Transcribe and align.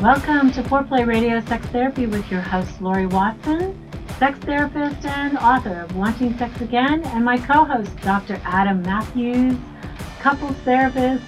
Welcome 0.00 0.50
to 0.52 0.62
Foreplay 0.64 1.06
Radio 1.06 1.40
Sex 1.44 1.64
Therapy 1.66 2.06
with 2.06 2.28
your 2.32 2.40
host, 2.40 2.80
Lori 2.80 3.06
Watson, 3.06 3.78
sex 4.18 4.38
therapist 4.40 5.04
and 5.06 5.38
author 5.38 5.82
of 5.82 5.94
Wanting 5.94 6.36
Sex 6.36 6.60
Again, 6.60 7.04
and 7.04 7.24
my 7.24 7.38
co 7.38 7.64
host, 7.64 7.96
Dr. 7.98 8.40
Adam 8.44 8.82
Matthews, 8.82 9.56
couples 10.18 10.56
therapist, 10.64 11.22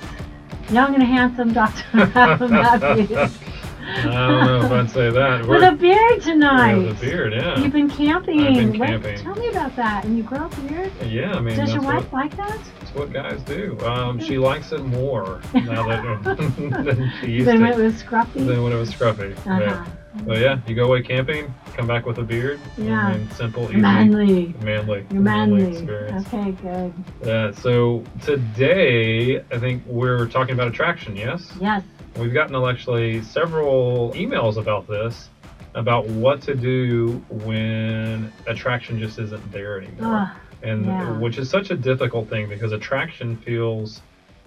young 0.71 0.95
and 0.95 1.03
handsome 1.05 1.53
Dr. 1.53 1.85
Adam 2.17 2.51
Matthews. 2.51 3.39
I 3.85 4.03
don't 4.29 4.47
know 4.47 4.63
if 4.67 4.73
I'd 4.73 4.91
say 4.91 5.11
that. 5.11 5.41
With 5.41 5.49
We're- 5.49 5.67
a 5.69 5.73
beard 5.73 6.23
tonight. 6.23 6.73
Yeah, 6.73 6.79
with 6.89 6.99
a 6.99 7.01
beard, 7.01 7.33
yeah. 7.33 7.59
You've 7.59 7.73
been 7.73 7.91
camping. 7.91 8.41
I've 8.41 8.55
been 8.55 8.79
What- 8.79 8.89
camping. 8.89 9.19
tell 9.19 9.35
me 9.35 9.49
about 9.49 9.75
that. 9.77 10.05
And 10.05 10.17
you 10.17 10.23
grow 10.23 10.47
a 10.47 10.61
beard? 10.69 10.91
Yeah, 11.07 11.35
I 11.35 11.41
mean, 11.41 11.57
Does 11.57 11.73
your 11.73 11.83
wife 11.83 12.11
what, 12.13 12.23
like 12.31 12.37
that? 12.37 12.59
that's 12.81 12.95
what 12.95 13.13
guys 13.13 13.41
do. 13.43 13.79
Um, 13.85 14.19
she 14.21 14.39
likes 14.39 14.73
it 14.73 14.85
more 14.85 15.41
now 15.55 15.87
that 15.89 16.23
than 16.85 17.13
she 17.21 17.33
used 17.33 17.47
Then 17.49 17.57
to. 17.59 17.63
when 17.63 17.73
it 17.73 17.79
was 17.79 17.95
scruffy? 18.03 18.47
than 18.47 18.63
when 18.63 18.73
it 18.73 18.77
was 18.79 18.91
scruffy. 18.91 19.33
Uh-huh. 19.47 19.61
Yeah. 19.61 19.85
But 20.27 20.39
yeah, 20.41 20.59
you 20.67 20.75
go 20.75 20.85
away 20.85 21.01
camping, 21.03 21.53
come 21.75 21.87
back 21.87 22.05
with 22.05 22.19
a 22.19 22.23
beard. 22.23 22.61
Yeah. 22.77 23.07
I 23.09 23.17
mean, 23.17 23.31
simple, 23.31 23.65
easy, 23.71 23.77
Manly. 23.81 24.55
manly, 24.63 25.07
You're 25.11 25.23
manly. 25.23 25.73
experience. 25.73 26.27
Okay, 26.27 26.51
good. 26.63 26.93
Yeah. 27.25 27.51
So 27.53 28.05
today, 28.21 29.39
I 29.51 29.59
think 29.59 29.83
we're 29.87 30.27
talking 30.29 30.53
about 30.55 30.69
attraction. 30.69 31.17
Yes. 31.17 31.51
Yes. 31.59 31.83
We've 32.17 32.33
gotten 32.33 32.55
actually 32.57 33.23
several 33.23 34.13
emails 34.13 34.57
about 34.57 34.87
this, 34.87 35.31
about 35.75 36.07
what 36.07 36.43
to 36.43 36.55
do 36.55 37.23
when 37.31 38.31
attraction 38.47 38.99
just 38.99 39.19
isn't 39.19 39.51
there 39.53 39.81
anymore. 39.81 40.31
Ugh, 40.31 40.37
and 40.63 40.87
yeah. 40.87 41.19
which 41.19 41.39
is 41.39 41.49
such 41.49 41.71
a 41.71 41.75
difficult 41.75 42.29
thing 42.29 42.49
because 42.49 42.71
attraction 42.73 43.37
feels 43.39 44.01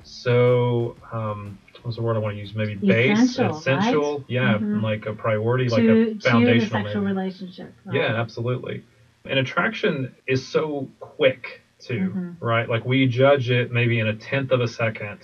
so 0.03 0.95
um 1.11 1.57
what's 1.81 1.97
the 1.97 2.03
word 2.03 2.15
I 2.15 2.19
want 2.19 2.35
to 2.35 2.39
use? 2.39 2.53
Maybe 2.55 2.75
base, 2.75 3.19
Essential, 3.19 3.57
essential, 3.57 4.17
right? 4.19 4.25
yeah, 4.27 4.57
Mhm. 4.57 4.81
like 4.81 5.05
a 5.07 5.13
priority, 5.13 5.67
like 5.67 5.83
to, 5.83 5.91
a 5.91 6.05
to 6.05 6.13
the 6.13 6.19
foundational. 6.19 6.83
sexual 6.83 7.01
maybe. 7.03 7.15
relationship. 7.17 7.73
Yeah, 7.91 8.15
absolutely. 8.19 8.83
And 9.25 9.39
attraction 9.39 10.13
is 10.27 10.45
so 10.47 10.87
quick 10.99 11.61
too, 11.79 12.11
Mhm. 12.15 12.35
right? 12.39 12.69
Like 12.69 12.85
we 12.85 13.07
judge 13.07 13.49
it 13.49 13.71
maybe 13.71 13.99
in 13.99 14.07
a 14.07 14.15
tenth 14.15 14.51
of 14.51 14.61
a 14.61 14.67
second 14.67 15.19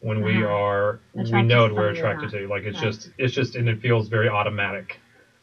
when 0.00 0.22
we 0.22 0.42
Uh-huh. 0.42 0.52
are 0.52 0.98
we 1.14 1.42
know 1.42 1.68
to 1.68 1.74
we're 1.74 1.88
attracted 1.88 2.30
to. 2.30 2.46
Like 2.48 2.64
it's 2.64 2.80
Right. 2.80 2.88
just 2.92 3.10
it's 3.18 3.32
just 3.32 3.54
and 3.56 3.68
it 3.68 3.78
feels 3.78 4.08
very 4.08 4.28
automatic, 4.28 4.98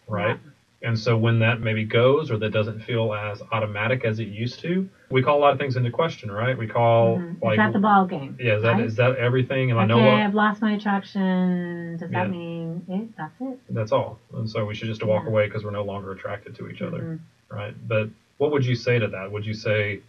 right? 0.07 0.38
And 0.81 0.97
so 0.99 1.16
when 1.16 1.39
that 1.39 1.59
maybe 1.59 1.83
goes 1.83 2.29
or 2.29 2.38
that 2.38 2.49
doesn't 2.49 2.79
feel 2.79 3.11
as 3.13 3.41
automatic 3.51 4.05
as 4.05 4.19
it 4.19 4.27
used 4.27 4.59
to, 4.59 4.85
we 5.09 5.21
call 5.21 5.38
a 5.38 5.39
lot 5.41 5.51
of 5.51 5.57
things 5.57 5.75
into 5.75 5.89
question, 5.89 6.29
right? 6.29 6.55
We 6.55 6.67
call 6.67 7.17
Mhm. 7.17 7.41
like 7.41 7.53
is 7.53 7.57
that 7.57 7.73
the 7.73 7.79
ball 7.79 8.05
game? 8.05 8.35
yeah, 8.39 8.55
is 8.55 8.61
that 8.61 8.73
right? 8.73 8.83
is 8.85 8.95
that 8.97 9.16
everything? 9.16 9.71
And 9.71 9.79
I 9.79 9.85
know 9.85 9.97
what 9.97 10.13
I've 10.13 10.33
lost 10.33 10.61
my 10.61 10.72
attraction. 10.73 11.95
Does 11.97 12.11
Yeah. 12.11 12.23
that 12.23 12.29
mean 12.29 12.83
it? 12.87 13.07
That's 13.17 13.33
it? 13.41 13.57
that's 13.69 13.91
all. 13.91 14.17
And 14.33 14.47
so 14.49 14.63
we 14.66 14.73
should 14.73 14.87
just 14.87 15.01
walk 15.03 15.23
Yeah. 15.23 15.29
away 15.29 15.45
because 15.45 15.63
we're 15.63 15.72
no 15.72 15.83
longer 15.83 16.11
attracted 16.11 16.53
to 16.55 16.67
each 16.67 16.81
other, 16.81 16.99
Mhm. 16.99 17.19
right? 17.49 17.73
But 17.87 18.07
what 18.37 18.51
would 18.51 18.66
you 18.66 18.75
say 18.75 18.99
to 18.99 19.07
that? 19.07 19.31
Would 19.31 19.45
you 19.45 19.53
say 19.53 19.99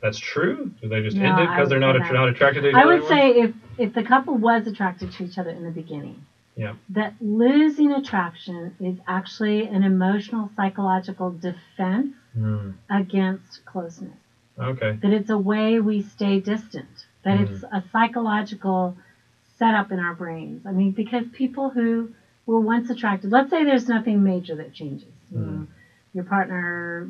that's 0.00 0.18
true? 0.18 0.70
Do 0.80 0.88
they 0.88 1.00
just 1.00 1.16
No, 1.16 1.24
end 1.24 1.38
it 1.38 1.48
because 1.48 1.68
they're 1.68 1.78
not 1.78 1.96
att- 1.96 2.12
not 2.12 2.28
attracted 2.28 2.62
to 2.62 2.68
each 2.68 2.74
I 2.74 2.82
other 2.82 2.92
I 2.92 2.94
would 2.94 3.02
anymore? 3.02 3.08
say 3.08 3.40
if 3.40 3.52
if 3.78 3.92
the 3.92 4.02
couple 4.02 4.36
was 4.36 4.66
attracted 4.66 5.10
to 5.12 5.24
each 5.24 5.38
other 5.38 5.50
in 5.50 5.62
the 5.64 5.70
beginning, 5.70 6.24
Yeah. 6.56 6.74
that 6.90 7.12
losing 7.20 7.92
attraction 7.92 8.72
is 8.80 8.96
actually 9.06 9.66
an 9.66 9.82
emotional 9.82 10.48
psychological 10.56 11.30
defense 11.30 12.08
Hmm. 12.34 12.70
against 12.90 13.64
closeness. 13.64 14.18
Okay. 14.58 14.98
That 15.00 15.12
it's 15.12 15.30
a 15.30 15.36
way 15.38 15.78
we 15.78 16.00
stay 16.00 16.38
distant. 16.38 17.06
That 17.22 17.36
Mhm. 17.36 17.40
it's 17.48 17.64
a 17.70 17.80
psychological 17.92 18.96
setup 19.56 19.92
in 19.92 19.98
our 20.00 20.12
brains. 20.12 20.66
I 20.66 20.72
mean, 20.72 20.90
because 20.90 21.26
people 21.28 21.70
who 21.70 22.08
were 22.46 22.58
once 22.60 22.90
attracted, 22.90 23.30
let's 23.30 23.50
say 23.50 23.62
there's 23.64 23.88
nothing 23.88 24.22
major 24.24 24.54
that 24.56 24.72
changes. 24.72 25.12
You 25.30 25.38
Mhm. 25.38 25.46
know, 25.46 25.66
your 26.14 26.24
partner 26.24 27.06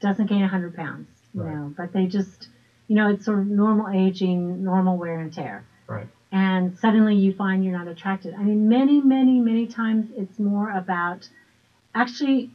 doesn't 0.00 0.26
gain 0.26 0.42
100 0.42 0.74
pounds, 0.74 1.06
you 1.34 1.42
Right. 1.42 1.52
know, 1.52 1.72
but 1.76 1.92
they 1.92 2.06
just, 2.06 2.48
you 2.88 2.94
know, 2.94 3.06
it's 3.06 3.24
sort 3.24 3.38
of 3.38 3.46
normal 3.46 3.88
aging, 3.88 4.62
normal 4.62 4.96
wear 4.96 5.18
and 5.18 5.32
tear. 5.32 5.64
Right. 5.86 6.06
And 6.30 6.74
suddenly 6.74 7.14
you 7.14 7.30
find 7.30 7.62
you're 7.62 7.72
not 7.72 7.86
attracted. 7.86 8.32
I 8.34 8.42
mean, 8.42 8.68
many, 8.68 9.00
many, 9.00 9.38
many 9.38 9.66
times 9.66 10.10
it's 10.16 10.38
more 10.38 10.70
about 10.70 11.28
actually, 11.94 12.50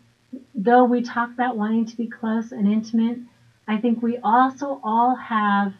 though 0.55 0.83
we 0.83 1.01
talk 1.01 1.31
about 1.33 1.55
wanting 1.55 1.85
to 1.85 1.95
be 1.95 2.07
close 2.07 2.51
and 2.51 2.67
intimate, 2.67 3.19
I 3.67 3.77
think 3.77 4.01
we 4.01 4.17
also 4.23 4.79
all 4.81 5.13
have 5.15 5.73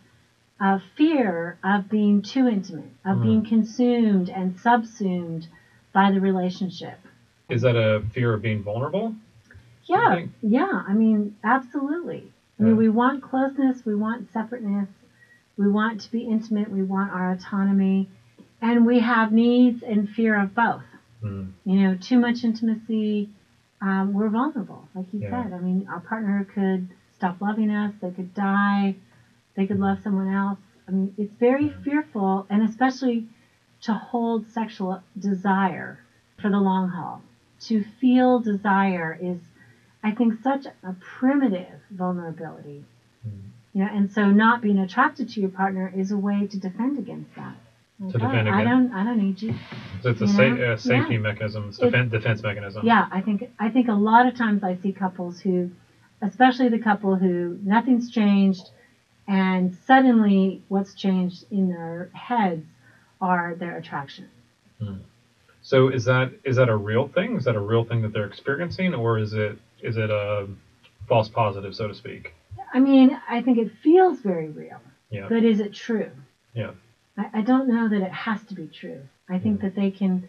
a 0.60 0.78
fear 0.78 1.56
of 1.64 1.88
being 1.90 2.22
too 2.22 2.48
intimate, 2.48 2.92
of 3.06 3.18
Mhm. 3.18 3.22
being 3.22 3.44
consumed 3.44 4.30
and 4.30 4.54
subsumed 4.54 5.48
by 5.94 6.10
the 6.10 6.20
relationship. 6.20 6.98
Is 7.50 7.62
that 7.62 7.76
a 7.76 8.02
fear 8.12 8.34
of 8.34 8.42
being 8.42 8.62
vulnerable? 8.62 9.14
Yeah, 9.86 10.22
yeah. 10.42 10.84
I 10.86 10.94
mean, 10.94 11.32
absolutely. 11.44 12.32
I 12.60 12.64
mean, 12.64 12.76
we 12.76 12.90
want 12.90 13.22
closeness, 13.22 13.86
we 13.86 13.94
want 13.96 14.32
separateness, 14.32 14.90
we 15.58 15.68
want 15.68 16.00
to 16.02 16.12
be 16.12 16.22
intimate, 16.22 16.72
we 16.72 16.82
want 16.82 17.12
our 17.12 17.32
autonomy, 17.32 18.10
and 18.62 18.86
we 18.86 19.00
have 19.00 19.32
needs 19.32 19.84
and 19.84 20.10
fear 20.10 20.36
of 20.36 20.56
both. 20.56 20.84
Hmm. 21.22 21.50
You 21.66 21.76
know, 21.84 21.96
too 21.96 22.18
much 22.18 22.44
intimacy, 22.44 23.30
um, 23.82 24.14
we're 24.14 24.30
vulnerable, 24.30 24.88
like 24.96 25.14
you 25.14 25.20
Yeah. 25.22 25.44
said. 25.44 25.54
I 25.54 25.60
mean, 25.60 25.86
our 25.88 26.00
partner 26.00 26.44
could 26.44 26.88
stop 27.12 27.42
loving 27.42 27.70
us, 27.70 27.94
they 28.02 28.12
could 28.12 28.34
die, 28.34 28.96
they 29.56 29.66
could 29.66 29.80
love 29.80 30.00
someone 30.00 30.28
else. 30.28 30.60
I 30.88 30.92
mean, 30.92 31.14
it's 31.18 31.34
very 31.36 31.70
fearful, 31.70 32.46
and 32.50 32.64
especially 32.64 33.28
to 33.82 33.94
hold 33.94 34.48
sexual 34.48 35.02
desire 35.20 36.00
for 36.38 36.50
the 36.50 36.60
long 36.60 36.90
haul. 36.90 37.22
To 37.62 37.82
feel 37.84 38.40
desire 38.40 39.18
is, 39.20 39.47
I 40.08 40.12
think, 40.12 40.34
such 40.42 40.66
a 40.66 40.94
primitive 41.20 41.80
vulnerability. 41.92 42.86
Hmm. 43.24 43.30
You 43.74 43.84
know, 43.84 43.90
and 43.92 44.10
so 44.10 44.32
not 44.32 44.62
being 44.62 44.80
attracted 44.80 45.28
to 45.30 45.42
your 45.42 45.50
partner 45.50 45.92
is 45.94 46.12
a 46.12 46.18
way 46.18 46.46
to 46.48 46.58
defend 46.58 46.98
against 46.98 47.36
that. 47.36 47.56
Like, 48.00 48.12
To 48.14 48.18
defend 48.20 48.48
oh, 48.48 48.52
I 48.52 48.62
against- 48.62 48.92
don't, 48.92 49.00
I 49.00 49.04
don't 49.04 49.18
need 49.18 49.42
you. 49.42 49.54
So 50.02 50.10
it's 50.10 50.22
a 50.22 50.28
sa- 50.28 50.44
uh, 50.44 50.78
safety 50.78 51.16
Yeah. 51.16 51.20
mechanism, 51.20 51.66
it's 51.68 51.80
It- 51.80 52.10
defense 52.10 52.42
mechanism. 52.42 52.86
Yeah, 52.86 53.08
I 53.12 53.20
think 53.22 53.50
I 53.60 53.70
think 53.70 53.88
a 53.90 53.94
lot 54.12 54.26
of 54.26 54.34
times 54.34 54.64
I 54.64 54.76
see 54.76 54.92
couples 54.94 55.42
who, 55.42 55.70
especially 56.22 56.70
the 56.70 56.80
couple 56.80 57.16
who 57.18 57.58
nothing's 57.64 58.10
changed, 58.10 58.70
and 59.28 59.74
suddenly 59.74 60.62
what's 60.70 60.94
changed 60.94 61.40
in 61.52 61.68
their 61.70 62.10
heads 62.14 62.66
are 63.20 63.56
their 63.56 63.76
attraction. 63.78 64.26
So 65.62 65.90
is 65.90 66.06
that 66.06 66.32
is 66.44 66.56
that 66.56 66.70
a 66.70 66.76
real 66.78 67.08
thing? 67.08 67.36
Is 67.36 67.44
that 67.44 67.56
a 67.56 67.60
real 67.74 67.84
thing 67.84 68.02
that 68.04 68.14
they're 68.14 68.26
experiencing, 68.34 68.94
or 68.96 69.18
is 69.18 69.34
it 69.34 69.58
is 69.88 69.98
it 69.98 70.10
a 70.10 70.48
false 71.08 71.30
positive, 71.30 71.74
so 71.74 71.88
to 71.88 71.94
speak? 71.94 72.34
I 72.74 72.80
mean, 72.80 73.18
I 73.30 73.42
think 73.42 73.58
it 73.58 73.72
feels 73.82 74.20
very 74.20 74.50
real, 74.50 74.82
Yeah. 75.10 75.28
but 75.30 75.44
is 75.44 75.60
it 75.60 75.74
true? 75.74 76.12
Yeah. 76.54 76.72
I, 77.18 77.30
I 77.36 77.42
don't 77.42 77.68
know 77.68 77.88
that 77.88 78.02
it 78.02 78.12
has 78.12 78.44
to 78.46 78.54
be 78.54 78.68
true. 78.68 79.02
I 79.30 79.40
think 79.40 79.58
mm-hmm. 79.58 79.68
that 79.68 79.76
they 79.76 79.90
can 79.90 80.28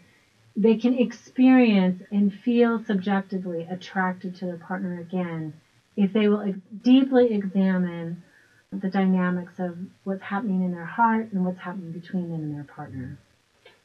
they 0.55 0.75
can 0.75 0.93
experience 0.93 2.01
and 2.11 2.33
feel 2.33 2.83
subjectively 2.83 3.65
attracted 3.69 4.35
to 4.35 4.45
their 4.45 4.57
partner 4.57 4.99
again 4.99 5.53
if 5.95 6.11
they 6.11 6.27
will 6.27 6.41
ex- 6.41 6.57
deeply 6.81 7.33
examine 7.33 8.21
the 8.71 8.89
dynamics 8.89 9.53
of 9.59 9.77
what's 10.03 10.21
happening 10.21 10.63
in 10.63 10.71
their 10.71 10.85
heart 10.85 11.31
and 11.31 11.45
what's 11.45 11.59
happening 11.59 11.91
between 11.91 12.29
them 12.29 12.41
and 12.41 12.53
their 12.53 12.63
partner. 12.63 13.17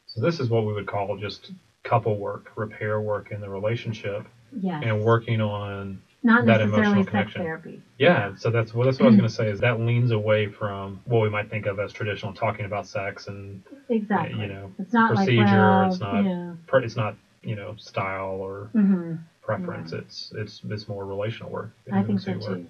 So 0.06 0.20
this 0.20 0.40
is 0.40 0.48
what 0.48 0.66
we 0.66 0.72
would 0.72 0.86
call 0.86 1.16
just 1.16 1.52
couple 1.84 2.18
work, 2.18 2.50
repair 2.56 3.00
work 3.00 3.30
in 3.30 3.40
the 3.40 3.48
relationship, 3.48 4.26
Yes. 4.60 4.82
and 4.84 5.02
working 5.02 5.40
on 5.40 5.98
Not 6.22 6.44
that 6.46 6.60
emotional 6.60 7.04
connection. 7.04 7.42
therapy. 7.42 7.80
Yeah, 7.98 8.34
so 8.36 8.50
that's 8.50 8.72
what 8.74 8.84
that's 8.84 8.98
what 8.98 9.06
I 9.06 9.08
was 9.08 9.16
going 9.20 9.28
to 9.28 9.34
say 9.34 9.48
is 9.48 9.60
that 9.60 9.78
leans 9.80 10.10
away 10.10 10.46
from 10.46 11.00
what 11.04 11.20
we 11.20 11.28
might 11.28 11.48
think 11.50 11.66
of 11.66 11.78
as 11.78 11.92
traditional 11.92 12.32
talking 12.32 12.64
about 12.64 12.86
sex 12.86 13.26
and 13.26 13.60
Exactly. 13.88 14.40
you 14.40 14.46
know 14.46 14.70
it's 14.78 14.92
not 14.92 15.14
procedure. 15.14 15.42
like 15.44 15.46
well, 15.46 15.86
it's 15.86 16.00
not 16.00 16.24
know, 16.24 16.56
it's 16.74 16.96
not 16.96 17.16
you 17.42 17.54
know 17.54 17.74
style 17.76 18.36
or 18.40 18.70
mhm. 18.74 19.18
preference. 19.42 19.92
It's 19.92 20.32
it's 20.34 20.60
it's 20.68 20.88
more 20.88 21.04
relational 21.04 21.50
work. 21.50 21.70
I 21.92 22.02
think 22.02 22.20
so 22.20 22.32
work. 22.32 22.42
too. 22.42 22.66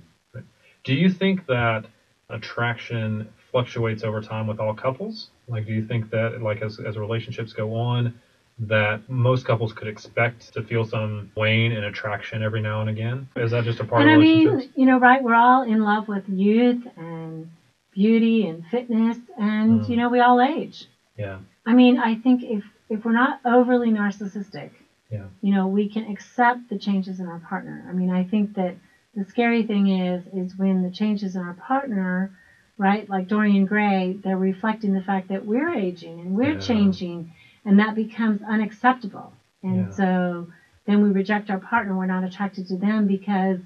Do 0.85 0.93
you 0.95 1.09
think 1.09 1.47
that 1.47 1.87
attraction 2.29 3.27
fluctuates 3.51 4.03
over 4.05 4.21
time 4.21 4.47
with 4.47 4.61
all 4.61 4.75
couples? 4.75 5.29
Like, 5.49 5.67
do 5.67 5.73
you 5.73 5.85
think 5.87 6.11
that 6.11 6.43
like 6.43 6.63
as 6.63 6.79
as 6.79 6.97
relationships 6.97 7.53
go 7.53 7.75
on, 7.75 8.13
that 8.59 9.01
most 9.09 9.45
couples 9.45 9.73
could 9.73 9.89
expect 9.89 10.53
to 10.53 10.63
feel 10.63 10.85
some 10.85 11.29
wane 11.37 11.73
in 11.73 11.85
attraction 11.85 12.43
every 12.43 12.61
now 12.61 12.81
and 12.81 12.89
again? 12.89 13.27
Is 13.37 13.51
that 13.51 13.65
just 13.65 13.81
a 13.81 13.85
part 13.85 14.03
And 14.03 14.09
of 14.09 14.13
I 14.13 14.17
mean, 14.17 14.69
you 14.75 14.87
know, 14.87 14.99
right? 14.99 15.23
We're 15.23 15.35
all 15.35 15.63
in 15.63 15.83
love 15.85 16.09
with 16.09 16.29
youth 16.29 16.87
and 16.97 17.49
beauty 17.93 18.47
and 18.47 18.65
fitness, 18.65 19.19
and 19.37 19.81
Mm. 19.81 19.89
you 19.89 19.97
know, 19.97 20.09
we 20.09 20.21
all 20.21 20.41
age. 20.41 20.87
yeah, 21.17 21.39
I 21.67 21.73
mean, 21.73 21.99
I 21.99 22.15
think 22.15 22.43
if 22.43 22.65
if 22.89 23.05
we're 23.05 23.13
not 23.13 23.39
overly 23.45 23.91
narcissistic, 23.91 24.71
yeah, 25.11 25.27
you 25.41 25.51
know, 25.51 25.67
we 25.67 25.87
can 25.87 26.05
accept 26.09 26.69
the 26.69 26.77
changes 26.77 27.21
in 27.21 27.27
our 27.27 27.39
partner. 27.39 27.85
I 27.89 27.93
mean, 27.93 28.11
I 28.11 28.23
think 28.23 28.55
that 28.55 28.75
the 29.15 29.23
scary 29.25 29.63
thing 29.63 29.87
is 29.89 30.27
is 30.33 30.57
when 30.57 30.83
the 30.83 30.91
changes 30.91 31.35
in 31.37 31.43
our 31.43 31.55
partner, 31.55 32.31
right? 32.79 33.09
Like 33.09 33.29
Dorian 33.29 33.65
Gray, 33.65 34.19
they're 34.23 34.37
reflecting 34.37 34.93
the 34.93 35.01
fact 35.01 35.29
that 35.29 35.45
we're 35.45 35.71
aging 35.71 36.21
and 36.21 36.35
we're 36.35 36.55
Yeah. 36.55 36.59
changing, 36.59 37.27
and 37.65 37.79
that 37.79 37.95
becomes 37.95 38.43
unacceptable. 38.43 39.33
And 39.63 39.77
Yeah. 39.77 39.91
so 39.91 40.49
then 40.87 41.03
we 41.03 41.11
reject 41.11 41.51
our 41.51 41.59
partner. 41.59 41.97
We're 41.97 42.05
not 42.07 42.23
attracted 42.25 42.67
to 42.67 42.77
them 42.77 43.07
because, 43.07 43.59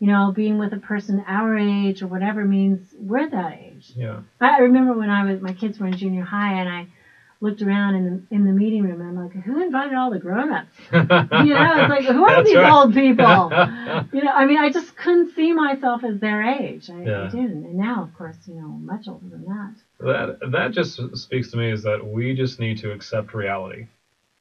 you 0.00 0.08
know, 0.08 0.30
being 0.30 0.58
with 0.58 0.72
a 0.72 0.78
person 0.78 1.22
our 1.26 1.56
age 1.56 2.02
or 2.02 2.06
whatever 2.06 2.44
means 2.44 2.94
we're 2.98 3.28
that 3.28 3.52
age. 3.60 3.92
yeah, 3.96 4.20
I 4.40 4.58
remember 4.60 4.94
when 4.96 5.08
I 5.10 5.22
was 5.22 5.40
my 5.40 5.52
kids 5.52 5.78
were 5.78 5.86
in 5.86 5.92
junior 5.94 6.22
high 6.22 6.54
and 6.54 6.68
I 6.68 6.88
looked 7.40 7.60
around 7.62 7.94
in 7.94 8.04
the 8.04 8.34
in 8.34 8.44
the 8.44 8.52
meeting 8.52 8.82
room 8.82 9.00
and 9.00 9.08
I'm 9.10 9.16
like, 9.16 9.32
who 9.32 9.60
invited 9.62 9.94
all 9.94 10.10
the 10.10 10.18
grown-ups? 10.18 10.74
You 10.92 11.54
know, 11.54 11.80
it's 11.80 11.90
like 11.90 12.04
who 12.04 12.24
are 12.24 12.36
That's 12.36 12.48
these 12.48 12.56
right. 12.56 12.72
old 12.72 12.92
people? 12.94 13.52
You 14.12 14.22
know, 14.24 14.30
I 14.32 14.44
mean, 14.46 14.58
I 14.58 14.70
just 14.70 14.96
couldn't 14.96 15.30
see 15.30 15.52
myself 15.52 16.02
as 16.04 16.18
their 16.20 16.42
age. 16.42 16.88
I, 16.88 17.02
Yeah. 17.02 17.24
I 17.24 17.28
didn't, 17.28 17.64
and 17.64 17.76
now, 17.76 18.02
of 18.02 18.14
course, 18.16 18.48
you 18.48 18.54
know, 18.54 18.68
much 18.68 19.08
older 19.08 19.28
than 19.28 19.44
that. 19.46 19.74
That 20.00 20.38
that 20.52 20.72
just 20.72 21.00
speaks 21.16 21.50
to 21.52 21.56
me 21.56 21.70
is 21.70 21.82
that 21.84 22.04
we 22.06 22.34
just 22.34 22.60
need 22.60 22.78
to 22.78 22.92
accept 22.92 23.32
reality, 23.32 23.86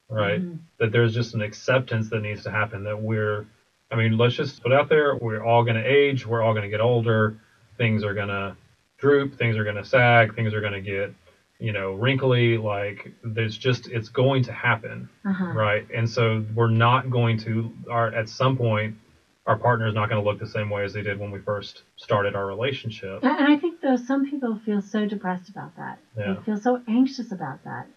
right? 0.10 0.42
Mhm. 0.42 0.60
That 0.80 0.92
there's 0.92 1.14
just 1.14 1.34
an 1.34 1.42
acceptance 1.42 2.10
that 2.10 2.22
needs 2.22 2.44
to 2.44 2.52
happen. 2.52 2.84
That 2.84 3.00
we're, 3.00 3.46
I 3.92 3.96
mean, 3.96 4.18
let's 4.18 4.36
just 4.36 4.62
put 4.62 4.74
out 4.74 4.90
there, 4.90 5.16
we're 5.16 5.42
all 5.44 5.64
going 5.64 5.78
to 5.78 5.84
age, 5.86 6.26
we're 6.26 6.42
all 6.42 6.54
going 6.54 6.64
to 6.64 6.70
get 6.70 6.82
older, 6.82 7.38
things 7.78 8.04
are 8.04 8.14
going 8.14 8.28
to 8.28 8.56
droop, 8.98 9.38
things 9.38 9.56
are 9.56 9.64
going 9.64 9.76
to 9.78 9.84
sag, 9.86 10.36
things 10.36 10.54
are 10.54 10.62
going 10.62 10.74
to 10.74 10.82
get, 10.82 11.14
you 11.60 11.72
know, 11.72 11.94
wrinkly. 11.94 12.58
Like 12.58 13.14
there's 13.24 13.58
just 13.58 13.88
it's 13.88 14.10
going 14.10 14.44
to 14.44 14.52
happen, 14.52 15.08
Uh-huh. 15.24 15.54
right? 15.54 15.88
And 15.94 16.10
so 16.10 16.44
we're 16.54 16.70
not 16.70 17.10
going 17.10 17.38
to, 17.40 17.72
are 17.90 18.08
at 18.14 18.28
some 18.28 18.58
point, 18.58 18.98
our 19.46 19.58
partner 19.58 19.88
is 19.88 19.94
not 19.94 20.10
going 20.10 20.22
to 20.22 20.28
look 20.28 20.40
the 20.40 20.48
same 20.48 20.70
way 20.70 20.84
as 20.84 20.94
they 20.94 21.04
did 21.04 21.20
when 21.20 21.32
we 21.32 21.40
first 21.40 21.84
started 21.98 22.36
our 22.36 22.46
relationship. 22.46 23.24
And 23.24 23.38
and 23.38 23.54
I 23.54 23.58
think 23.58 23.82
though 23.82 23.96
some 23.96 24.26
people 24.26 24.60
feel 24.66 24.82
so 24.82 25.06
depressed 25.06 25.50
about 25.50 25.76
that. 25.78 26.00
Yeah. 26.18 26.34
They 26.34 26.44
feel 26.44 26.58
so 26.58 26.82
anxious 26.88 27.32
about 27.32 27.64
that. 27.64 27.88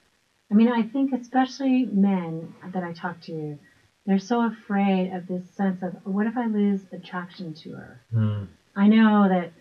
I 0.51 0.55
mean, 0.55 0.69
I 0.69 0.83
think 0.83 1.13
especially 1.13 1.87
men 1.87 2.55
that 2.73 2.83
I 2.83 2.93
talk 2.93 3.21
to, 3.23 3.59
they're 4.07 4.19
so 4.19 4.43
afraid 4.47 5.13
of 5.13 5.27
this 5.27 5.49
sense 5.51 5.83
of 5.83 5.95
what 6.05 6.27
if 6.27 6.37
I 6.37 6.47
lose 6.47 6.81
attraction 6.93 7.55
to 7.55 7.73
her? 7.73 8.01
Hmm. 8.13 8.45
I 8.75 8.87
know 8.87 9.29
that, 9.29 9.53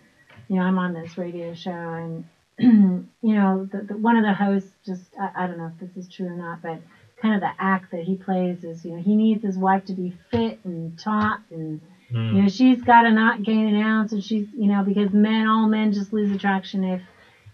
you 0.48 0.56
know, 0.56 0.62
I'm 0.62 0.78
on 0.78 0.94
this 0.94 1.18
radio 1.18 1.54
show 1.54 1.70
and, 1.70 2.24
you 2.58 3.34
know, 3.34 3.68
the, 3.70 3.82
the, 3.82 3.96
one 3.96 4.16
of 4.16 4.24
the 4.24 4.32
hosts 4.32 4.70
just, 4.84 5.04
I, 5.20 5.44
I 5.44 5.46
don't 5.46 5.58
know 5.58 5.70
if 5.74 5.80
this 5.80 5.96
is 6.02 6.10
true 6.10 6.26
or 6.26 6.36
not, 6.36 6.62
but 6.62 6.80
kind 7.20 7.34
of 7.34 7.40
the 7.40 7.50
act 7.58 7.90
that 7.90 8.02
he 8.04 8.14
plays 8.14 8.64
is, 8.64 8.84
you 8.84 8.92
know, 8.92 9.02
he 9.02 9.14
needs 9.14 9.42
his 9.42 9.56
wife 9.56 9.84
to 9.86 9.92
be 9.92 10.14
fit 10.30 10.60
and 10.64 10.98
taut 10.98 11.40
and, 11.50 11.80
Hmm. 12.10 12.36
you 12.36 12.42
know, 12.42 12.48
she's 12.48 12.80
got 12.80 13.02
to 13.02 13.10
not 13.12 13.42
gain 13.42 13.66
an 13.66 13.76
ounce 13.76 14.12
and 14.12 14.22
she's, 14.24 14.46
you 14.54 14.66
know, 14.66 14.82
because 14.82 15.12
men, 15.12 15.46
all 15.46 15.66
men 15.68 15.92
just 15.92 16.10
lose 16.12 16.30
attraction 16.32 16.82
if, 16.82 17.02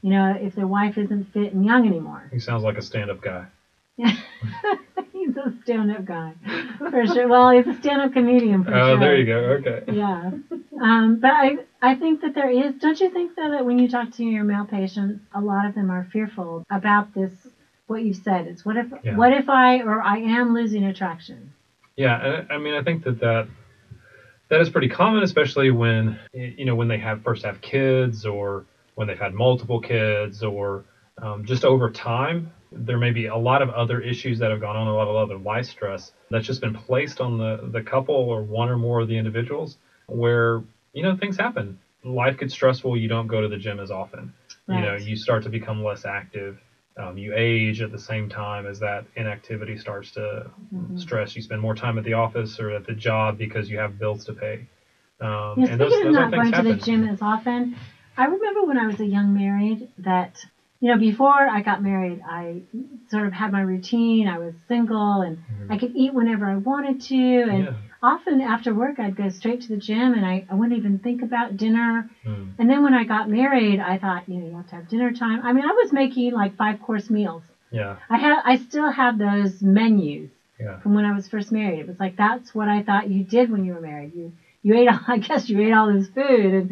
you 0.00 0.10
know, 0.10 0.30
if 0.40 0.54
their 0.54 0.66
wife 0.66 0.96
isn't 0.96 1.24
fit 1.32 1.52
and 1.52 1.64
young 1.64 1.86
anymore. 1.86 2.28
He 2.32 2.38
sounds 2.38 2.62
like 2.62 2.76
a 2.78 2.82
stand-up 2.82 3.20
guy. 3.20 3.46
he's 5.12 5.36
a 5.36 5.52
stand-up 5.62 6.04
guy 6.04 6.34
for 6.78 7.06
sure. 7.06 7.28
Well, 7.28 7.50
he's 7.50 7.66
a 7.66 7.74
stand-up 7.74 8.12
comedian 8.12 8.64
for 8.64 8.70
Oh, 8.74 8.78
sure. 8.78 8.96
Oh, 8.96 8.98
there 8.98 9.16
you 9.16 9.26
go. 9.26 9.38
Okay. 9.38 9.82
Yeah. 9.92 10.30
Um, 10.80 11.18
but 11.20 11.30
I, 11.30 11.58
I 11.82 11.94
think 11.94 12.20
that 12.22 12.34
there 12.34 12.50
is, 12.50 12.74
don't 12.76 12.98
you 13.00 13.10
think 13.10 13.34
that, 13.36 13.48
that 13.50 13.64
when 13.64 13.78
you 13.78 13.88
talk 13.88 14.10
to 14.12 14.24
your 14.24 14.44
male 14.44 14.66
patients, 14.66 15.24
a 15.34 15.40
lot 15.40 15.66
of 15.66 15.74
them 15.74 15.90
are 15.90 16.04
fearful 16.12 16.64
about 16.70 17.14
this, 17.14 17.32
what 17.86 18.02
you 18.02 18.12
said. 18.12 18.46
It's 18.46 18.64
what 18.64 18.76
if, 18.76 18.92
Yeah. 19.02 19.16
what 19.16 19.32
if 19.32 19.48
I, 19.48 19.80
or 19.80 20.00
I 20.00 20.18
am 20.18 20.52
losing 20.52 20.84
attraction? 20.84 21.52
Yeah, 21.96 22.42
I 22.50 22.56
mean, 22.56 22.74
I 22.74 22.80
think 22.82 23.02
that 23.04 23.20
that 23.20 23.46
that 24.48 24.60
is 24.60 24.68
pretty 24.68 24.88
common, 24.88 25.22
especially 25.22 25.70
when 25.70 26.14
you 26.32 26.64
know 26.64 26.74
when 26.74 26.88
they 26.88 26.98
have 26.98 27.20
first 27.22 27.42
have 27.44 27.60
kids 27.60 28.26
or 28.26 28.64
when 28.94 29.06
they've 29.06 29.18
had 29.18 29.32
multiple 29.32 29.78
kids 29.78 30.42
or 30.42 30.82
um, 31.22 31.44
just 31.44 31.64
over 31.64 31.88
time. 31.88 32.46
There 32.72 32.98
may 32.98 33.10
be 33.10 33.26
a 33.26 33.36
lot 33.36 33.62
of 33.62 33.68
other 33.70 34.00
issues 34.00 34.38
that 34.40 34.50
have 34.50 34.58
gone 34.60 34.74
on, 34.74 34.88
a 34.88 34.94
lot 34.94 35.06
of 35.06 35.14
other 35.14 35.36
life 35.36 35.66
stress 35.66 36.10
that's 36.30 36.44
just 36.44 36.60
been 36.60 36.72
placed 36.72 37.20
on 37.20 37.38
the 37.38 37.58
the 37.72 37.80
couple 37.80 38.14
or 38.14 38.42
one 38.42 38.68
or 38.68 38.76
more 38.76 39.00
of 39.00 39.06
the 39.08 39.16
individuals, 39.16 39.76
where 40.06 40.62
you 40.92 41.02
know 41.02 41.14
things 41.14 41.36
happen. 41.36 41.76
Life 42.02 42.36
gets 42.36 42.52
stressful. 42.52 42.96
You 42.96 43.06
don't 43.08 43.28
go 43.28 43.40
to 43.40 43.48
the 43.48 43.56
gym 43.56 43.78
as 43.78 43.90
often. 43.90 44.30
You 44.66 44.80
know, 44.80 44.94
you 44.94 45.14
start 45.14 45.42
to 45.44 45.48
become 45.48 45.82
less 45.84 46.04
active. 46.04 46.58
Um, 46.96 47.16
you 47.18 47.32
age 47.34 47.80
at 47.80 47.90
the 47.90 47.98
same 47.98 48.28
time 48.28 48.66
as 48.66 48.78
that 48.80 49.04
inactivity 49.16 49.76
starts 49.76 50.10
to 50.12 50.50
Mm-hmm. 50.72 51.04
stress. 51.04 51.34
You 51.34 51.42
spend 51.42 51.60
more 51.60 51.74
time 51.74 51.98
at 51.98 52.04
the 52.04 52.14
office 52.14 52.58
or 52.60 52.70
at 52.70 52.84
the 52.84 52.92
job 52.94 53.38
because 53.38 53.68
you 53.70 53.78
have 53.78 53.98
bills 53.98 54.24
to 54.24 54.32
pay. 54.32 54.66
Um, 55.20 55.60
Yeah, 55.60 55.66
and 55.66 55.80
those, 55.80 55.96
speaking 55.96 56.02
those 56.02 56.16
of 56.16 56.16
not 56.16 56.30
going 56.32 56.52
things 56.52 56.52
to 56.52 56.62
the 56.62 56.74
gym 56.74 57.04
as 57.04 57.22
often, 57.22 57.68
I 58.16 58.24
remember 58.24 58.64
when 58.64 58.76
I 58.76 58.86
was 58.86 59.00
a 59.00 59.06
young 59.06 59.32
married 59.32 59.88
that, 59.98 60.44
you 60.84 60.90
know, 60.90 60.98
before 60.98 61.46
I 61.48 61.60
got 61.62 61.80
married, 61.80 62.20
I 62.28 62.60
sort 63.06 63.24
of 63.24 63.32
had 63.32 63.50
my 63.50 63.60
routine. 63.60 64.28
I 64.28 64.36
was 64.36 64.52
single 64.68 65.22
and 65.22 65.38
I 65.70 65.76
could 65.78 65.92
eat 65.94 66.12
whenever 66.12 66.46
I 66.46 66.56
wanted 66.56 67.00
to. 67.00 67.16
And 67.16 67.64
Mm-hmm. 67.64 67.74
Yeah. 67.74 68.12
often 68.12 68.40
after 68.42 68.74
work, 68.74 68.98
I'd 68.98 69.16
go 69.16 69.30
straight 69.30 69.62
to 69.62 69.68
the 69.68 69.78
gym 69.78 70.12
and 70.12 70.26
I, 70.26 70.44
I 70.50 70.52
wouldn't 70.52 70.76
even 70.76 70.98
think 70.98 71.22
about 71.22 71.56
dinner. 71.56 72.06
Hmm. 72.22 72.50
And 72.58 72.68
then 72.68 72.82
when 72.82 72.92
I 72.92 73.04
got 73.04 73.30
married, 73.30 73.78
I 73.80 73.96
thought, 73.96 74.28
you 74.28 74.36
know, 74.38 74.46
you 74.46 74.56
have 74.56 74.66
to 74.66 74.74
have 74.74 74.86
dinner 74.86 75.10
time. 75.10 75.40
I 75.42 75.52
mean, 75.52 75.64
I 75.64 75.72
was 75.72 75.90
making 75.90 76.34
like 76.34 76.54
five 76.54 76.78
course 76.82 77.08
meals. 77.08 77.50
Yeah. 77.70 77.96
I 78.10 78.18
have, 78.18 78.42
I 78.44 78.56
still 78.56 78.90
have 78.90 79.16
those 79.16 79.62
menus 79.62 80.28
Yeah. 80.60 80.76
from 80.80 80.92
when 80.92 81.06
I 81.06 81.12
was 81.12 81.26
first 81.28 81.50
married. 81.50 81.78
It 81.78 81.86
was 81.86 81.98
like 81.98 82.14
that's 82.16 82.54
what 82.54 82.68
I 82.68 82.82
thought 82.82 83.08
you 83.08 83.22
did 83.22 83.50
when 83.50 83.64
you 83.64 83.72
were 83.72 83.80
married. 83.80 84.12
You 84.12 84.32
you 84.62 84.74
ate 84.74 84.88
all, 84.88 85.00
I 85.08 85.16
guess 85.16 85.48
you 85.48 85.58
ate 85.60 85.72
all 85.72 85.88
this 85.88 86.08
food 86.08 86.52
and 86.52 86.66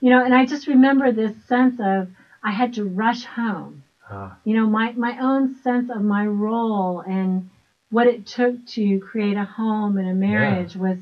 you 0.00 0.10
know, 0.10 0.20
and 0.24 0.34
I 0.34 0.44
just 0.44 0.66
remember 0.66 1.12
this 1.12 1.36
sense 1.36 1.78
of 1.78 2.08
I 2.42 2.50
had 2.50 2.72
to 2.74 2.84
rush 2.84 3.24
home. 3.24 3.82
Ah, 4.10 4.36
You 4.44 4.54
know, 4.54 4.66
my 4.66 4.92
my 4.96 5.18
own 5.18 5.48
sense 5.48 5.88
of 5.90 6.02
my 6.02 6.26
role 6.26 7.00
and 7.00 7.50
what 7.90 8.06
it 8.06 8.26
took 8.26 8.64
to 8.66 8.98
create 9.00 9.36
a 9.36 9.44
home 9.44 9.96
and 9.98 10.08
a 10.08 10.14
marriage 10.14 10.74
was 10.76 10.98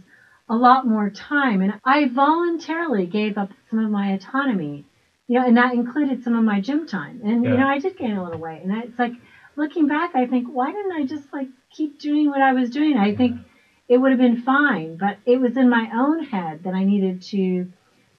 a 0.49 0.57
lot 0.57 0.85
more 0.87 1.09
time 1.09 1.61
and 1.63 1.75
I 1.85 2.09
voluntarily 2.09 3.07
gave 3.07 3.39
up 3.39 3.51
some 3.69 3.79
of 3.79 3.91
my 3.91 4.09
autonomy. 4.11 4.85
You 5.29 5.39
know, 5.39 5.47
and 5.47 5.57
that 5.57 5.75
included 5.75 6.23
some 6.25 6.35
of 6.35 6.43
my 6.45 6.61
gym 6.61 6.87
time. 6.87 7.21
And 7.25 7.45
you 7.45 7.57
know, 7.57 7.69
I 7.69 7.79
did 7.79 7.97
gain 7.97 8.17
a 8.17 8.25
little 8.25 8.41
weight. 8.41 8.63
And 8.65 8.73
it's 8.85 8.99
like 8.99 9.13
looking 9.57 9.87
back, 9.87 10.15
I 10.15 10.27
think, 10.27 10.49
why 10.49 10.73
didn't 10.73 10.93
I 10.93 11.05
just 11.05 11.33
like 11.33 11.49
keep 11.71 11.99
doing 11.99 12.29
what 12.31 12.41
I 12.43 12.53
was 12.53 12.69
doing? 12.71 12.97
I 12.97 13.15
think 13.15 13.41
it 13.89 13.99
would 13.99 14.11
have 14.11 14.19
been 14.19 14.43
fine, 14.43 14.97
but 14.97 15.19
it 15.27 15.41
was 15.41 15.57
in 15.57 15.69
my 15.69 15.91
own 15.95 16.25
head 16.25 16.65
that 16.65 16.75
I 16.75 16.85
needed 16.85 17.23
to 17.23 17.71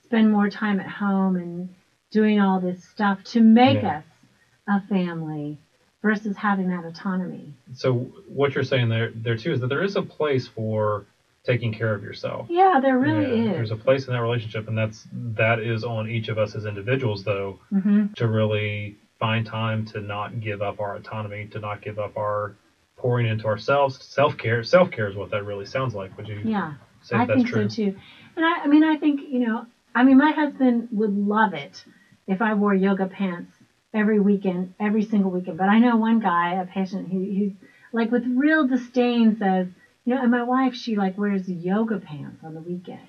spend 0.03 0.31
more 0.31 0.49
time 0.49 0.79
at 0.79 0.87
home 0.87 1.35
and 1.35 1.69
doing 2.11 2.39
all 2.39 2.59
this 2.59 2.79
stuff 2.83 3.23
to 3.23 3.41
make 3.41 3.83
Yeah. 3.83 3.97
us 3.97 4.03
a 4.67 4.79
family 4.79 5.57
versus 6.01 6.35
having 6.35 6.67
that 6.69 6.83
autonomy. 6.83 7.53
So 7.73 8.11
what 8.27 8.53
you're 8.55 8.63
saying 8.63 8.89
there 8.89 9.09
there 9.13 9.35
too 9.35 9.51
is 9.51 9.59
that 9.61 9.67
there 9.67 9.83
is 9.83 9.95
a 9.95 10.01
place 10.01 10.47
for 10.47 11.03
taking 11.43 11.71
care 11.71 11.93
of 11.93 12.03
yourself. 12.03 12.47
Yeah, 12.49 12.79
there 12.81 12.97
really 12.97 13.25
Yeah, 13.25 13.49
is. 13.51 13.55
There's 13.55 13.71
a 13.71 13.75
place 13.75 14.07
in 14.07 14.13
that 14.13 14.21
relationship, 14.21 14.67
and 14.67 14.77
that's 14.77 15.07
that 15.13 15.59
is 15.59 15.83
on 15.83 16.07
each 16.07 16.27
of 16.29 16.37
us 16.37 16.55
as 16.55 16.65
individuals, 16.65 17.23
though, 17.23 17.57
hmm 17.69 18.05
to 18.15 18.27
really 18.27 18.95
find 19.19 19.45
time 19.45 19.83
to 19.85 20.01
not 20.01 20.39
give 20.39 20.61
up 20.61 20.79
our 20.79 20.95
autonomy, 20.95 21.45
to 21.45 21.59
not 21.59 21.81
give 21.81 21.99
up 21.99 22.17
our 22.17 22.53
pouring 22.97 23.27
into 23.27 23.45
ourselves. 23.47 24.03
Self 24.03 24.37
care, 24.37 24.63
self 24.63 24.91
care 24.91 25.07
is 25.07 25.15
what 25.15 25.29
that 25.31 25.43
really 25.43 25.65
sounds 25.65 25.95
like. 25.95 26.15
Would 26.17 26.27
you 26.27 26.41
Yeah. 26.45 26.73
say 27.01 27.17
I 27.17 27.25
that's 27.25 27.43
think 27.43 27.47
true? 27.47 27.63
so 27.63 27.75
too. 27.75 27.93
And 28.35 28.45
I, 28.45 28.59
I 28.63 28.67
mean, 28.67 28.83
I 28.83 28.95
think, 28.95 29.21
you 29.21 29.39
know, 29.39 29.65
I 29.95 30.03
mean, 30.03 30.17
my 30.17 30.31
husband 30.31 30.87
would 30.91 31.11
love 31.11 31.53
it 31.53 31.83
if 32.27 32.41
I 32.41 32.53
wore 32.53 32.73
yoga 32.73 33.07
pants 33.07 33.51
every 33.93 34.19
weekend, 34.19 34.73
every 34.79 35.03
single 35.03 35.31
weekend. 35.31 35.57
But 35.57 35.69
I 35.69 35.79
know 35.79 35.97
one 35.97 36.19
guy, 36.19 36.53
a 36.53 36.65
patient, 36.65 37.09
who 37.11 37.19
he's 37.19 37.53
like 37.91 38.11
with 38.11 38.25
real 38.25 38.65
disdain 38.65 39.35
says, 39.37 39.67
you 40.05 40.15
know, 40.15 40.21
and 40.21 40.31
my 40.31 40.43
wife, 40.43 40.73
she 40.73 40.95
like 40.95 41.17
wears 41.17 41.49
yoga 41.49 41.99
pants 41.99 42.43
on 42.43 42.53
the 42.53 42.61
weekend 42.61 42.99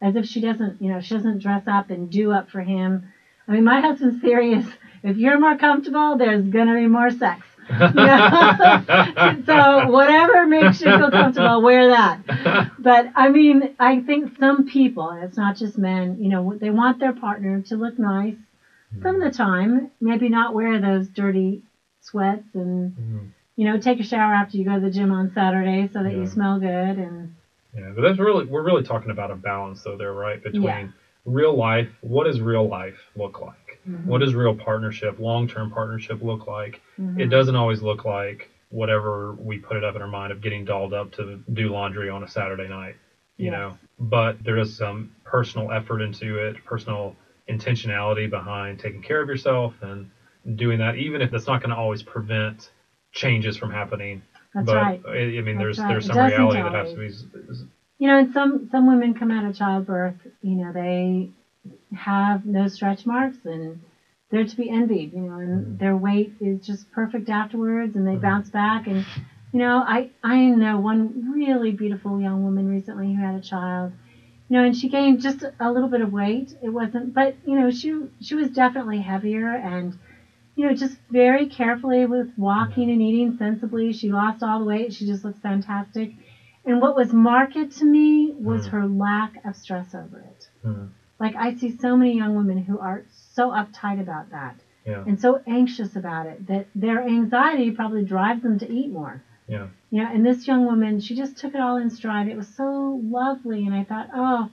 as 0.00 0.14
if 0.16 0.26
she 0.26 0.40
doesn't, 0.40 0.80
you 0.80 0.90
know, 0.90 1.00
she 1.00 1.14
doesn't 1.14 1.38
dress 1.38 1.66
up 1.66 1.90
and 1.90 2.10
do 2.10 2.30
up 2.30 2.50
for 2.50 2.60
him. 2.60 3.02
I 3.48 3.52
mean, 3.52 3.64
my 3.64 3.80
husband's 3.80 4.22
is 4.22 4.72
if 5.02 5.16
you're 5.16 5.38
more 5.38 5.56
comfortable, 5.56 6.16
there's 6.16 6.46
going 6.48 6.66
to 6.66 6.74
be 6.74 6.86
more 6.86 7.10
sex. 7.10 7.46
So 9.46 9.88
whatever 9.90 10.46
makes 10.46 10.80
you 10.80 10.96
feel 10.96 11.10
comfortable, 11.10 11.62
wear 11.62 11.88
that. 11.88 12.70
But 12.78 13.10
I 13.14 13.28
mean, 13.28 13.74
I 13.78 14.00
think 14.00 14.36
some 14.38 14.66
people, 14.66 15.08
and 15.10 15.24
it's 15.24 15.36
not 15.36 15.56
just 15.56 15.78
men, 15.78 16.16
you 16.20 16.28
know, 16.28 16.54
they 16.54 16.70
want 16.70 17.00
their 17.00 17.12
partner 17.12 17.60
to 17.62 17.76
look 17.76 17.98
nice 17.98 18.36
some 19.02 19.14
of 19.16 19.20
the 19.20 19.30
time, 19.30 19.88
maybe 20.00 20.28
not 20.28 20.52
wear 20.54 20.78
those 20.78 21.08
dirty 21.08 21.62
sweats 22.00 22.54
and, 22.54 22.92
Mhm. 22.98 23.26
you 23.56 23.64
know, 23.64 23.76
take 23.76 23.98
a 23.98 24.02
shower 24.02 24.32
after 24.32 24.56
you 24.56 24.64
go 24.64 24.74
to 24.74 24.80
the 24.80 24.90
gym 24.90 25.10
on 25.10 25.28
Saturday 25.28 25.86
so 25.86 26.02
that 26.02 26.12
Yeah. 26.12 26.18
you 26.18 26.26
smell 26.26 26.58
good 26.58 26.96
and 26.96 27.28
Yeah, 27.74 27.90
but 27.94 28.00
that's 28.00 28.18
really 28.18 28.44
we're 28.44 28.62
really 28.62 28.80
talking 28.82 29.10
about 29.10 29.30
a 29.30 29.34
balance, 29.34 29.82
though. 29.82 29.96
There, 29.96 30.12
right 30.12 30.42
between 30.42 30.62
Yeah. 30.64 30.86
real 31.26 31.54
life. 31.54 31.88
What 32.00 32.24
does 32.24 32.40
real 32.40 32.66
life 32.66 33.10
look 33.16 33.40
like? 33.40 33.78
Mhm. 33.86 34.04
What 34.06 34.18
does 34.20 34.34
real 34.34 34.52
partnership, 34.54 35.18
long-term 35.18 35.68
partnership, 35.70 36.22
look 36.22 36.46
like? 36.46 36.80
Mhm. 36.98 37.20
It 37.20 37.28
doesn't 37.28 37.54
always 37.54 37.82
look 37.82 38.04
like 38.04 38.48
whatever 38.70 39.32
we 39.32 39.56
put 39.58 39.76
it 39.76 39.84
up 39.84 39.94
in 39.94 40.00
our 40.00 40.06
mind 40.08 40.32
of 40.32 40.40
getting 40.40 40.64
dolled 40.64 40.92
up 40.92 41.10
to 41.12 41.38
do 41.52 41.68
laundry 41.68 42.08
on 42.08 42.22
a 42.22 42.26
Saturday 42.26 42.66
night, 42.68 42.96
you 43.36 43.50
Yes. 43.50 43.52
know. 43.52 43.76
But 43.98 44.36
there 44.42 44.56
is 44.56 44.72
some 44.74 45.08
personal 45.24 45.70
effort 45.70 46.00
into 46.00 46.38
it, 46.38 46.56
personal 46.64 47.14
intentionality 47.48 48.28
behind 48.28 48.78
taking 48.78 49.00
care 49.00 49.20
of 49.20 49.28
yourself 49.28 49.72
and 49.82 50.06
doing 50.56 50.78
that, 50.78 50.94
even 50.94 51.20
if 51.20 51.30
that's 51.30 51.46
not 51.46 51.60
going 51.60 51.70
to 51.70 51.76
always 51.76 52.02
prevent 52.02 52.70
changes 53.12 53.56
from 53.56 53.70
happening. 53.70 54.20
That's 54.54 54.72
but 54.72 54.74
right. 54.74 55.00
I 55.06 55.38
I 55.38 55.40
mean, 55.40 55.58
there's 55.58 55.82
right. 55.82 55.88
there's 55.88 56.06
some 56.06 56.20
reality 56.20 56.62
that 56.62 56.72
has 56.74 56.92
to 56.92 56.98
be. 56.98 57.10
always. 57.10 57.64
You 57.98 58.08
know, 58.08 58.16
and 58.18 58.28
some 58.30 58.66
some 58.66 58.86
women 58.86 59.14
come 59.14 59.30
out 59.30 59.44
of 59.44 59.54
childbirth, 59.54 60.26
you 60.42 60.54
know, 60.54 60.72
they 60.72 61.30
have 61.92 62.44
no 62.44 62.66
stretch 62.66 63.06
marks 63.06 63.44
and 63.46 63.78
they're 64.30 64.44
to 64.44 64.56
be 64.56 64.68
envied, 64.70 65.12
you 65.12 65.20
know, 65.22 65.38
and 65.38 65.66
Mhm. 65.66 65.78
their 65.78 65.96
weight 65.96 66.32
is 66.40 66.58
just 66.60 66.90
perfect 66.92 67.28
afterwards 67.28 67.96
and 67.96 68.06
they 68.06 68.16
Mhm. 68.16 68.20
bounce 68.20 68.48
back 68.50 68.86
and 68.86 69.04
you 69.52 69.58
know, 69.60 69.82
I 69.86 70.08
I 70.22 70.48
know 70.48 70.78
one 70.78 71.30
really 71.30 71.72
beautiful 71.72 72.20
young 72.20 72.42
woman 72.42 72.66
recently 72.68 73.12
who 73.14 73.20
had 73.20 73.34
a 73.34 73.40
child. 73.40 73.92
You 74.48 74.58
know, 74.58 74.64
and 74.64 74.76
she 74.76 74.88
gained 74.88 75.20
just 75.20 75.44
a 75.60 75.70
little 75.70 75.88
bit 75.88 76.00
of 76.00 76.12
weight. 76.12 76.54
It 76.62 76.70
wasn't 76.70 77.14
but 77.14 77.34
you 77.46 77.56
know, 77.56 77.70
she 77.70 78.08
she 78.20 78.34
was 78.34 78.50
definitely 78.50 79.00
heavier 79.00 79.52
and 79.54 79.96
you 80.56 80.66
know, 80.66 80.74
just 80.74 80.98
very 81.10 81.46
carefully 81.46 82.06
with 82.06 82.28
walking 82.36 82.90
and 82.90 83.02
eating 83.02 83.32
sensibly. 83.32 83.92
She 83.92 84.10
lost 84.10 84.42
all 84.42 84.58
the 84.58 84.64
weight. 84.64 84.92
She 84.94 85.06
just 85.06 85.24
looks 85.24 85.38
fantastic. 85.38 86.10
And 86.64 86.80
what 86.80 86.94
was 86.96 87.12
marked 87.12 87.70
to 87.78 87.84
me 87.84 88.32
was 88.38 88.66
Mm. 88.66 88.70
her 88.70 88.86
lack 88.86 89.44
of 89.44 89.54
stress 89.56 89.94
over 89.94 90.18
it. 90.18 90.48
Hmm. 90.62 90.86
Like 91.20 91.34
I 91.36 91.50
see 91.50 91.70
so 91.70 91.96
many 91.96 92.16
young 92.16 92.34
women 92.34 92.58
who 92.58 92.78
are 92.78 93.02
so 93.08 93.50
uptight 93.50 93.98
about 94.00 94.30
that 94.30 94.56
Yeah, 94.84 95.02
and 95.06 95.18
so 95.18 95.38
anxious 95.46 95.96
about 95.96 96.26
it 96.26 96.46
that 96.46 96.66
their 96.74 97.00
anxiety 97.02 97.70
probably 97.70 98.02
drives 98.02 98.42
them 98.42 98.58
to 98.58 98.70
eat 98.70 98.90
more. 98.90 99.22
Yeah. 99.46 99.66
You 99.90 100.02
know, 100.02 100.08
and 100.12 100.24
this 100.26 100.46
young 100.46 100.66
woman, 100.66 100.98
she 101.00 101.14
just 101.14 101.36
took 101.36 101.54
it 101.54 101.60
all 101.60 101.76
in 101.76 101.90
stride. 101.90 102.26
It 102.26 102.36
was 102.36 102.48
so 102.48 103.00
lovely, 103.02 103.64
and 103.66 103.74
I 103.74 103.82
thought, 103.82 104.08
oh, 104.12 104.48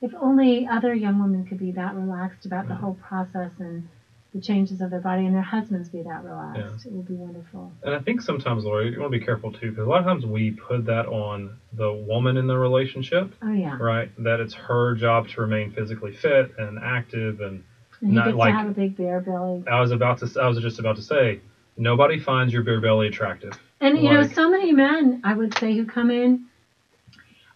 if 0.00 0.12
only 0.14 0.66
other 0.66 0.92
young 0.92 1.18
women 1.18 1.44
could 1.44 1.58
be 1.58 1.70
that 1.72 1.94
relaxed 1.94 2.44
about 2.46 2.68
the 2.68 2.74
Mhm. 2.74 2.78
whole 2.80 2.94
process 2.94 3.50
and 3.58 3.84
the 4.32 4.40
changes 4.40 4.80
of 4.80 4.90
their 4.90 5.00
body, 5.00 5.24
and 5.24 5.34
their 5.34 5.42
husbands 5.42 5.88
be 5.88 6.02
that 6.02 6.22
relaxed. 6.24 6.84
It 6.86 6.92
would 6.92 7.06
be 7.06 7.14
wonderful. 7.14 7.72
And 7.84 7.94
I 7.94 7.98
think 8.00 8.20
sometimes, 8.20 8.64
Lori, 8.64 8.92
you 8.92 8.98
want 9.00 9.12
to 9.12 9.18
be 9.18 9.24
careful 9.24 9.52
too, 9.52 9.70
because 9.70 9.86
a 9.86 9.88
lot 9.88 10.00
of 10.00 10.04
times 10.04 10.26
we 10.26 10.50
put 10.50 10.84
that 10.86 11.06
on 11.06 11.56
the 11.72 11.92
woman 11.92 12.36
in 12.36 12.46
the 12.46 12.58
relationship, 12.58 13.32
Oh 13.40 13.52
yeah, 13.52 13.76
right? 13.80 14.10
That 14.18 14.40
it's 14.40 14.52
her 14.54 14.92
job 14.94 15.28
to 15.28 15.40
remain 15.40 15.70
physically 15.70 16.10
fit 16.10 16.50
and 16.58 16.78
active. 16.80 17.40
And 17.40 17.62
and 18.02 18.12
not 18.12 18.34
like- 18.34 18.52
to 18.52 18.58
have 18.58 18.66
a 18.66 18.72
big 18.72 18.96
bear 18.96 19.20
belly. 19.20 19.62
I 19.66 19.80
was 19.80 19.92
about 19.92 20.18
to, 20.18 20.40
I 20.40 20.46
was 20.48 20.58
just 20.58 20.78
about 20.80 20.96
to 20.96 21.02
say, 21.02 21.40
nobody 21.76 22.18
finds 22.18 22.52
your 22.52 22.62
beer 22.62 22.80
belly 22.80 23.08
attractive. 23.08 23.58
And 23.80 23.98
you 23.98 24.12
know, 24.12 24.26
so 24.26 24.50
many 24.50 24.72
men, 24.72 25.20
I 25.24 25.34
would 25.34 25.56
say, 25.58 25.76
who 25.76 25.84
come 25.84 26.10
in 26.10 26.46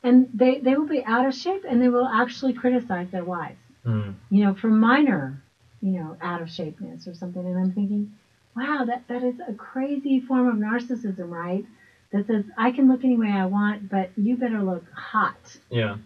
and 0.03 0.29
they 0.35 0.59
they 0.59 0.77
will 0.77 0.87
be 0.87 1.05
out 1.05 1.27
of 1.27 1.35
shape 1.35 1.65
and 1.69 1.81
they 1.81 1.89
will 1.89 2.07
actually 2.07 2.53
criticize 2.53 3.11
their 3.11 3.25
wives. 3.25 3.59
Hmm. 3.85 4.11
you 4.29 4.45
know, 4.45 4.55
for 4.55 4.69
minor, 4.69 5.43
you 5.81 5.93
know, 5.93 6.17
out 6.21 6.43
of 6.43 6.49
shapeness 6.49 7.07
or 7.09 7.15
something. 7.15 7.47
And 7.47 7.59
I'm 7.59 7.73
thinking, 7.73 8.13
wow, 8.55 8.85
that, 8.87 9.09
that 9.09 9.23
is 9.23 9.37
a 9.49 9.55
crazy 9.55 10.21
form 10.21 10.47
of 10.49 10.57
narcissism, 10.57 11.31
right? 11.31 11.65
That 12.13 12.27
says, 12.27 12.45
I 12.59 12.71
can 12.71 12.87
look 12.89 13.03
any 13.05 13.17
way 13.17 13.31
I 13.31 13.47
want, 13.47 13.89
but 13.89 14.11
you 14.17 14.37
better 14.37 14.63
look 14.63 14.85
hot. 14.93 15.57
Yeah. 15.71 15.97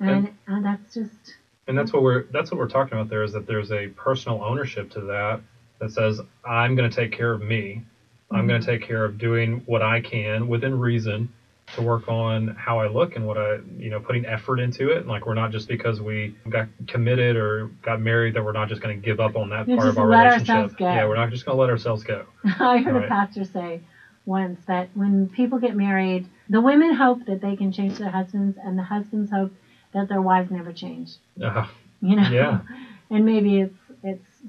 And, 0.00 0.32
and 0.48 0.64
that's 0.64 0.94
just, 0.94 1.34
And 1.68 1.78
that's 1.78 1.92
what 1.92 2.02
we're 2.02 2.24
that's 2.32 2.50
what 2.50 2.58
we're 2.58 2.68
talking 2.68 2.98
about 2.98 3.08
there 3.10 3.22
is 3.22 3.32
that 3.32 3.46
there's 3.46 3.70
a 3.70 3.88
personal 3.88 4.42
ownership 4.42 4.90
to 4.92 5.00
that 5.02 5.40
that 5.80 5.90
says 5.90 6.20
I'm 6.44 6.74
going 6.74 6.88
to 6.88 6.94
take 6.94 7.10
care 7.10 7.32
of 7.32 7.40
me. 7.40 7.82
I'm 8.30 8.46
going 8.46 8.60
to 8.60 8.66
take 8.66 8.80
care 8.82 9.04
of 9.04 9.16
doing 9.18 9.62
what 9.66 9.82
I 9.82 10.00
can 10.00 10.48
within 10.48 10.78
reason 10.78 11.28
to 11.72 11.82
work 11.82 12.08
on 12.08 12.48
how 12.56 12.78
I 12.78 12.86
look 12.86 13.16
and 13.16 13.26
what 13.26 13.36
I, 13.38 13.58
you 13.76 13.88
know, 13.90 14.00
putting 14.00 14.24
effort 14.26 14.58
into 14.58 14.90
it. 14.90 14.98
And 14.98 15.06
Like 15.08 15.26
we're 15.26 15.34
not 15.34 15.50
just 15.50 15.68
because 15.68 16.00
we 16.00 16.32
got 16.48 16.66
committed 16.86 17.36
or 17.36 17.70
got 17.82 17.98
married 17.98 18.34
that 18.34 18.42
we're 18.42 18.52
not 18.52 18.68
just 18.68 18.80
going 18.80 18.98
to 18.98 19.04
give 19.04 19.20
up 19.20 19.36
on 19.36 19.50
that 19.50 19.66
You 19.66 19.76
part 19.76 19.88
of 19.88 19.98
our 19.98 20.06
let 20.06 20.20
relationship. 20.20 20.48
ourselves 20.48 20.74
go. 20.74 20.84
Yeah, 20.86 21.04
we're 21.06 21.14
not 21.14 21.30
just 21.30 21.44
going 21.44 21.56
to 21.56 21.60
let 21.60 21.70
ourselves 21.70 22.02
go. 22.02 22.24
I 22.58 22.78
heard 22.80 22.94
Right. 22.94 23.04
a 23.04 23.08
pastor 23.08 23.44
say 23.44 23.80
once 24.26 24.60
that 24.66 24.88
when 24.94 25.26
people 25.28 25.58
get 25.58 25.74
married, 25.74 26.26
the 26.48 26.60
women 26.60 26.92
hope 26.92 27.24
that 27.26 27.40
they 27.40 27.54
can 27.54 27.70
change 27.70 27.96
their 27.98 28.10
husbands, 28.10 28.56
and 28.62 28.76
the 28.78 28.82
husbands 28.82 29.30
hope 29.30 29.50
that 29.92 30.08
their 30.08 30.20
wives 30.20 30.50
never 30.50 30.72
change. 30.72 31.16
Uh, 31.42 31.64
You 32.00 32.14
know? 32.16 32.28
Yeah. 32.30 32.60
and 33.10 33.24
maybe 33.24 33.58
it's 33.58 33.77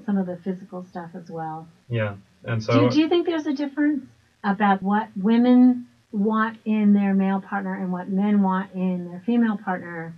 some 0.04 0.16
of 0.16 0.26
the 0.26 0.36
physical 0.36 0.82
stuff 0.82 1.10
as 1.14 1.30
well. 1.30 1.66
yeah. 1.88 2.14
And 2.44 2.62
so 2.62 2.72
do, 2.72 2.90
do 2.90 3.00
you 3.00 3.08
think 3.08 3.26
there's 3.26 3.46
a 3.46 3.52
difference 3.52 4.04
about 4.42 4.80
what 4.82 5.08
women 5.14 5.86
want 6.12 6.56
in 6.64 6.92
their 6.94 7.12
male 7.12 7.40
partner 7.40 7.74
and 7.74 7.92
what 7.92 8.08
men 8.08 8.42
want 8.42 8.72
in 8.72 9.04
their 9.04 9.22
female 9.26 9.56
partner 9.56 10.14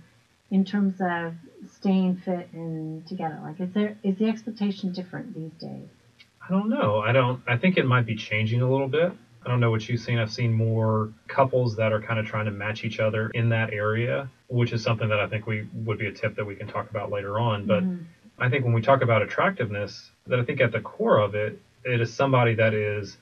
in 0.49 0.63
terms 0.63 0.95
of 1.01 1.33
staying 1.67 2.15
fit 2.15 2.47
and 2.53 3.05
together? 3.05 3.39
Like, 3.43 3.59
is 3.59 3.73
there 3.73 3.95
is 4.03 4.17
the 4.17 4.27
expectation 4.29 4.91
different 4.91 5.33
these 5.35 5.51
days? 5.59 5.87
I 6.47 6.49
don't 6.51 6.69
know. 6.69 6.99
I 6.99 7.11
don't. 7.11 7.41
I 7.47 7.57
think 7.57 7.77
it 7.77 7.83
might 7.85 8.05
be 8.05 8.15
changing 8.15 8.61
a 8.61 8.69
little 8.69 8.87
bit. 8.87 9.11
I 9.45 9.49
don't 9.49 9.59
know 9.59 9.71
what 9.71 9.87
you've 9.89 9.99
seen. 9.99 10.19
I've 10.19 10.31
seen 10.31 10.53
more 10.53 11.11
couples 11.27 11.75
that 11.75 11.91
are 11.91 11.99
kind 11.99 12.17
of 12.17 12.25
trying 12.25 12.45
to 12.45 12.51
match 12.51 12.85
each 12.85 12.99
other 13.01 13.29
in 13.33 13.49
that 13.49 13.73
area, 13.73 14.29
which 14.47 14.71
is 14.71 14.81
something 14.81 15.09
that 15.09 15.19
I 15.19 15.27
think 15.27 15.45
we 15.47 15.67
would 15.73 15.97
be 15.97 16.07
a 16.07 16.11
tip 16.11 16.35
that 16.35 16.45
we 16.45 16.55
can 16.55 16.67
talk 16.67 16.89
about 16.89 17.11
later 17.11 17.39
on. 17.39 17.65
But 17.65 17.83
Mhm. 17.83 18.05
I 18.37 18.49
think 18.49 18.63
when 18.63 18.73
we 18.73 18.81
talk 18.81 19.01
about 19.01 19.21
attractiveness, 19.21 20.11
that 20.27 20.39
I 20.39 20.43
think 20.43 20.61
at 20.61 20.71
the 20.71 20.81
core 20.81 21.19
of 21.19 21.35
it, 21.35 21.59
it 21.83 22.01
is 22.01 22.13
somebody 22.13 22.55
that 22.55 22.73
is 22.73 23.17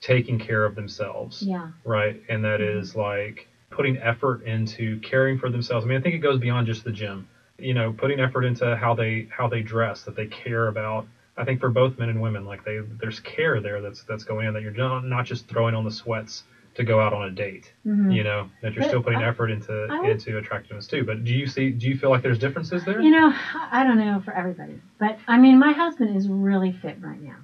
taking 0.00 0.38
care 0.38 0.64
of 0.64 0.74
themselves, 0.74 1.42
Yeah, 1.42 1.70
right? 1.84 2.20
And 2.28 2.44
that 2.44 2.60
mm-hmm. 2.60 2.78
is 2.78 2.96
like 2.96 3.48
putting 3.70 3.98
effort 3.98 4.42
into 4.44 4.98
caring 5.00 5.38
for 5.38 5.50
themselves. 5.50 5.84
I 5.84 5.88
mean, 5.88 5.98
I 5.98 6.00
think 6.00 6.14
it 6.14 6.18
goes 6.18 6.38
beyond 6.38 6.66
just 6.66 6.84
the 6.84 6.92
gym. 6.92 7.28
You 7.58 7.74
know, 7.74 7.92
putting 7.92 8.20
effort 8.20 8.44
into 8.44 8.74
how 8.76 8.94
they 8.94 9.28
how 9.30 9.48
they 9.48 9.60
dress, 9.60 10.02
that 10.02 10.16
they 10.16 10.26
care 10.26 10.68
about. 10.68 11.06
I 11.36 11.44
think 11.44 11.60
for 11.60 11.70
both 11.70 11.98
men 11.98 12.08
and 12.08 12.20
women, 12.20 12.44
like 12.44 12.64
they 12.64 12.78
there's 12.78 13.20
care 13.20 13.60
there 13.60 13.80
that's 13.80 14.02
that's 14.04 14.24
going 14.24 14.46
in 14.46 14.54
that 14.54 14.62
you're 14.62 14.72
not 14.72 15.04
not 15.04 15.26
just 15.26 15.46
throwing 15.46 15.74
on 15.74 15.84
the 15.84 15.90
sweats 15.90 16.44
to 16.74 16.84
go 16.84 17.00
out 17.00 17.12
on 17.12 17.24
a 17.24 17.30
date. 17.30 17.72
Mhm. 17.86 18.14
You 18.14 18.22
know, 18.22 18.48
that 18.62 18.72
you're 18.72 18.82
But 18.82 18.88
still 18.88 19.02
putting 19.02 19.20
I- 19.22 19.28
effort 19.28 19.50
into 19.50 19.86
would- 19.90 20.08
into 20.08 20.38
attractiveness 20.38 20.86
too. 20.86 21.04
But 21.04 21.24
do 21.24 21.32
you 21.34 21.46
see 21.46 21.70
do 21.70 21.88
you 21.88 21.96
feel 21.96 22.10
like 22.10 22.22
there's 22.22 22.38
differences 22.38 22.84
there? 22.84 23.00
You 23.00 23.10
know, 23.10 23.32
I 23.70 23.84
don't 23.84 23.98
know 23.98 24.20
for 24.20 24.32
everybody, 24.32 24.80
but 24.98 25.18
I 25.26 25.36
mean, 25.38 25.58
my 25.58 25.72
husband 25.72 26.16
is 26.16 26.28
really 26.28 26.72
fit 26.72 26.98
right 27.00 27.20
now. 27.22 27.36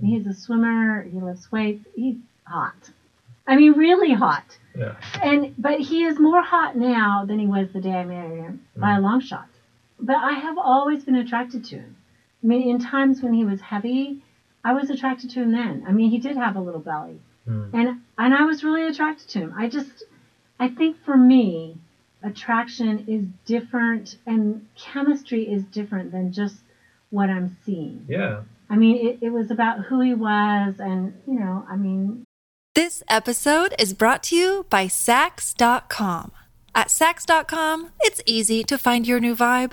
He's 0.00 0.26
a 0.26 0.32
swimmer. 0.34 1.02
He 1.02 1.20
lifts 1.20 1.52
weights. 1.52 1.86
He's 1.94 2.16
hot. 2.44 2.90
I 3.46 3.56
mean, 3.56 3.72
really 3.72 4.12
hot. 4.12 4.58
yeah. 4.76 4.94
And 5.22 5.54
but 5.58 5.78
he 5.80 6.04
is 6.04 6.18
more 6.18 6.42
hot 6.42 6.76
now 6.76 7.24
than 7.24 7.38
he 7.38 7.46
was 7.46 7.70
the 7.72 7.80
day 7.80 7.94
I 7.94 8.04
married 8.04 8.40
him 8.42 8.62
by 8.76 8.96
a 8.96 9.00
long 9.00 9.20
shot. 9.20 9.46
But 10.00 10.16
I 10.16 10.32
have 10.32 10.58
always 10.58 11.04
been 11.04 11.14
attracted 11.16 11.64
to 11.66 11.76
him. 11.76 11.96
I 12.42 12.46
mean, 12.48 12.68
in 12.68 12.78
times 12.80 13.22
when 13.22 13.32
he 13.34 13.44
was 13.44 13.60
heavy, 13.60 14.22
I 14.64 14.72
was 14.72 14.90
attracted 14.90 15.30
to 15.30 15.42
him 15.42 15.52
then. 15.52 15.84
I 15.86 15.92
mean, 15.92 16.10
he 16.10 16.18
did 16.18 16.36
have 16.36 16.56
a 16.56 16.60
little 16.60 16.80
belly, 16.80 17.20
Mm. 17.48 17.74
and 17.74 18.00
and 18.18 18.34
I 18.34 18.44
was 18.44 18.62
really 18.62 18.86
attracted 18.86 19.28
to 19.30 19.38
him. 19.40 19.54
I 19.56 19.68
just, 19.68 20.04
I 20.60 20.68
think 20.68 20.96
for 21.04 21.16
me, 21.16 21.76
attraction 22.22 23.04
is 23.08 23.24
different, 23.46 24.16
and 24.26 24.66
chemistry 24.76 25.42
is 25.50 25.64
different 25.64 26.12
than 26.12 26.32
just 26.32 26.56
what 27.10 27.28
I'm 27.30 27.56
seeing. 27.64 28.06
Yeah. 28.08 28.42
I 28.70 28.76
mean, 28.76 29.06
it, 29.06 29.18
it 29.20 29.30
was 29.30 29.50
about 29.50 29.80
who 29.80 30.00
he 30.00 30.14
was, 30.14 30.76
and 30.78 31.14
you 31.26 31.38
know, 31.38 31.66
I 31.68 31.76
mean, 31.76 32.24
This 32.74 33.02
episode 33.08 33.74
is 33.78 33.92
brought 33.92 34.22
to 34.24 34.36
you 34.36 34.66
by 34.70 34.86
Saks.com. 34.86 36.32
At 36.74 36.88
Saks.com, 36.88 37.90
it's 38.00 38.22
easy 38.24 38.64
to 38.64 38.78
find 38.78 39.06
your 39.06 39.20
new 39.20 39.36
vibe. 39.36 39.72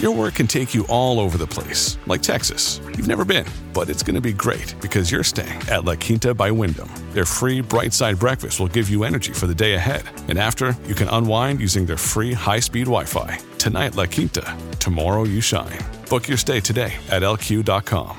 Your 0.00 0.10
work 0.10 0.34
can 0.34 0.48
take 0.48 0.74
you 0.74 0.84
all 0.88 1.20
over 1.20 1.38
the 1.38 1.46
place, 1.46 1.98
like 2.06 2.20
Texas. 2.20 2.80
You've 2.96 3.06
never 3.06 3.24
been, 3.24 3.46
but 3.72 3.88
it's 3.88 4.02
going 4.02 4.16
to 4.16 4.20
be 4.20 4.32
great 4.32 4.74
because 4.80 5.10
you're 5.10 5.22
staying 5.22 5.62
at 5.70 5.84
La 5.84 5.94
Quinta 5.94 6.34
by 6.34 6.50
Wyndham. 6.50 6.90
Their 7.12 7.24
free 7.24 7.60
bright 7.60 7.92
side 7.92 8.18
breakfast 8.18 8.58
will 8.58 8.66
give 8.68 8.90
you 8.90 9.04
energy 9.04 9.32
for 9.32 9.46
the 9.46 9.54
day 9.54 9.74
ahead. 9.74 10.02
And 10.28 10.36
after, 10.36 10.76
you 10.86 10.96
can 10.96 11.08
unwind 11.08 11.60
using 11.60 11.86
their 11.86 11.96
free 11.96 12.32
high 12.32 12.58
speed 12.58 12.86
Wi 12.86 13.04
Fi. 13.04 13.38
Tonight, 13.58 13.94
La 13.94 14.06
Quinta. 14.06 14.56
Tomorrow, 14.80 15.24
you 15.24 15.40
shine. 15.40 15.78
Book 16.10 16.26
your 16.28 16.38
stay 16.38 16.58
today 16.60 16.94
at 17.08 17.22
lq.com. 17.22 18.18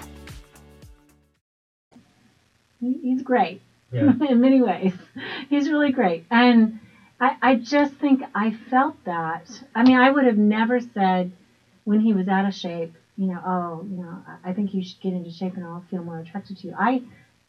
he's 2.80 3.22
great 3.22 3.62
Yeah. 3.92 4.14
in 4.30 4.40
many 4.40 4.62
ways. 4.62 4.94
He's 5.50 5.70
really 5.70 5.92
great. 5.92 6.26
And 6.32 6.80
I, 7.20 7.36
I 7.42 7.56
just 7.56 7.96
think 7.96 8.22
I 8.34 8.52
felt 8.70 8.96
that. 9.06 9.64
I 9.74 9.84
mean, 9.84 9.98
I 9.98 10.10
would 10.10 10.26
have 10.26 10.38
never 10.38 10.80
said 10.80 11.32
when 11.86 12.02
he 12.02 12.14
was 12.14 12.28
out 12.28 12.46
of 12.46 12.54
shape, 12.54 12.94
you 13.18 13.28
know, 13.28 13.40
oh, 13.46 13.88
you 13.90 14.04
know, 14.04 14.18
I 14.44 14.52
think 14.54 14.74
you 14.74 14.84
should 14.84 15.00
get 15.02 15.14
into 15.14 15.32
shape 15.32 15.56
and 15.56 15.66
I'll 15.66 15.86
feel 15.90 16.04
more 16.04 16.20
attracted 16.20 16.58
to 16.58 16.68
you. 16.68 16.76
I 16.78 17.02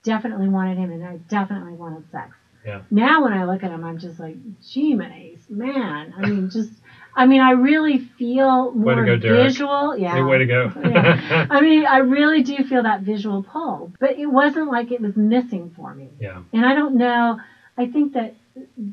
definitely 0.05 0.49
wanted 0.49 0.79
him 0.79 0.93
and 0.93 1.05
I 1.05 1.17
definitely 1.17 1.73
wanted 1.73 2.05
sex. 2.13 2.37
Yeah. 2.65 2.83
Now 2.91 3.25
when 3.25 3.33
I 3.33 3.45
look 3.45 3.63
at 3.65 3.71
him, 3.71 3.85
I'm 3.85 3.99
just 3.99 4.19
like, 4.21 4.37
gee, 4.63 4.95
man. 4.95 6.15
I 6.17 6.29
mean, 6.29 6.51
just, 6.51 6.71
I 7.15 7.27
mean, 7.27 7.41
I 7.41 7.53
really 7.53 7.99
feel 8.19 8.73
more 8.73 9.05
go, 9.05 9.19
visual. 9.19 9.97
Yeah. 9.97 10.15
Hey, 10.15 10.23
way 10.23 10.39
to 10.39 10.47
go. 10.47 10.73
Yeah. 10.85 11.47
I 11.51 11.61
mean, 11.61 11.87
I 11.87 11.99
really 11.99 12.43
do 12.43 12.57
feel 12.69 12.83
that 12.83 13.03
visual 13.03 13.43
pull, 13.43 13.93
but 14.01 14.19
it 14.19 14.27
wasn't 14.27 14.69
like 14.71 14.91
it 14.91 15.01
was 15.01 15.17
missing 15.17 15.73
for 15.77 15.95
me. 15.95 16.11
yeah. 16.21 16.43
And 16.53 16.65
I 16.65 16.75
don't 16.75 16.97
know. 16.97 17.41
I 17.79 17.87
think 17.87 18.15
that 18.15 18.35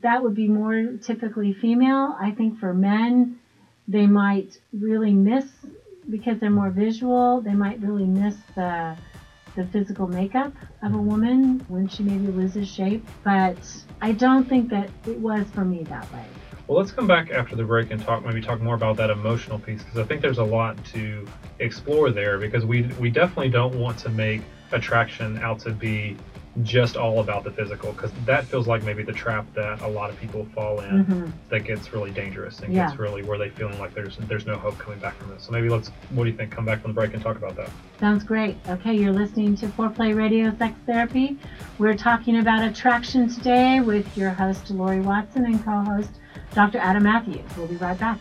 that 0.04 0.24
would 0.24 0.36
be 0.36 0.48
more 0.48 0.98
typically 1.02 1.54
female. 1.54 2.16
I 2.20 2.32
think 2.32 2.60
for 2.60 2.74
men, 2.74 3.40
they 3.88 4.06
might 4.06 4.60
really 4.72 5.14
miss 5.14 5.46
because 6.10 6.40
they're 6.40 6.50
more 6.50 6.70
visual. 6.70 7.42
They 7.42 7.54
might 7.54 7.80
really 7.82 8.06
miss 8.06 8.36
the 8.56 8.98
the 9.56 9.66
physical 9.68 10.08
makeup 10.08 10.52
of 10.82 10.94
a 10.94 10.98
mm-hmm. 10.98 11.06
woman 11.06 11.66
when 11.68 11.88
she 11.88 12.02
maybe 12.02 12.28
loses 12.32 12.68
shape. 12.68 13.08
But 13.24 13.58
I 14.02 14.12
don't 14.12 14.48
think 14.48 14.70
that 14.70 14.90
it 15.06 15.20
was 15.20 15.46
for 15.54 15.64
me 15.64 15.84
that 15.84 16.12
way. 16.12 16.26
Well, 16.68 16.78
let's 16.78 16.92
come 16.92 17.08
back 17.08 17.30
after 17.30 17.56
the 17.56 17.64
break 17.64 17.92
and 17.92 18.02
talk 18.02 18.26
maybe 18.26 18.42
talk 18.42 18.62
more 18.62 18.76
about 18.76 18.96
that 18.98 19.10
emotional 19.10 19.60
piece 19.60 19.84
because 19.84 20.00
I 20.00 20.06
think 20.06 20.22
there's 20.22 20.38
a 20.38 20.44
lot 20.44 20.84
to 20.86 21.28
explore 21.60 22.10
there 22.10 22.38
because 22.38 22.66
we 22.66 22.84
we 23.00 23.10
definitely 23.10 23.50
don't 23.50 23.76
want 23.76 23.98
to 24.00 24.10
make 24.10 24.42
attraction 24.72 25.38
out 25.40 25.60
to 25.60 25.72
be 25.72 26.18
just 26.62 26.96
all 26.96 27.20
about 27.20 27.44
the 27.44 27.50
physical 27.50 27.92
because 27.94 28.12
that 28.26 28.46
feels 28.46 28.68
like 28.68 28.84
maybe 28.84 29.02
the 29.02 29.12
trap 29.12 29.44
that 29.56 29.82
a 29.82 29.88
lot 29.88 30.12
of 30.12 30.20
people 30.20 30.46
fall 30.54 30.82
in 30.82 31.04
Mhm. 31.06 31.32
that 31.50 31.64
gets 31.64 31.92
really 31.92 32.12
dangerous 32.12 32.60
and 32.60 32.72
Yeah. 32.72 32.86
gets 32.88 33.00
really 33.00 33.24
where 33.24 33.40
they 33.40 33.50
feeling 33.50 33.80
like 33.80 33.96
there's 33.96 34.18
there's 34.28 34.46
no 34.46 34.56
hope 34.56 34.78
coming 34.78 35.00
back 35.00 35.16
from 35.16 35.30
this. 35.32 35.44
So 35.44 35.52
maybe 35.52 35.70
let's 35.70 35.90
what 36.12 36.26
do 36.26 36.30
you 36.30 36.36
think? 36.38 36.52
Come 36.52 36.66
back 36.66 36.82
from 36.82 36.92
the 36.92 36.96
break 36.96 37.14
and 37.16 37.24
talk 37.24 37.38
about 37.38 37.56
that. 37.56 37.70
Sounds 38.00 38.24
great. 38.24 38.56
Okay, 38.70 38.94
you're 38.94 39.12
listening 39.12 39.56
to 39.56 39.68
Foreplay 39.68 40.16
Radio 40.16 40.56
Sex 40.58 40.76
Therapy. 40.86 41.38
We're 41.80 41.96
talking 41.96 42.38
about 42.38 42.64
attraction 42.64 43.28
today 43.30 43.80
with 43.80 44.16
your 44.16 44.30
host, 44.30 44.70
Lori 44.70 45.00
Watson, 45.00 45.46
and 45.46 45.64
co 45.66 45.72
host, 45.82 46.12
Dr. 46.54 46.78
Adam 46.78 47.02
Matthews. 47.04 47.42
We'll 47.58 47.66
be 47.68 47.78
right 47.78 48.00
back. 48.00 48.20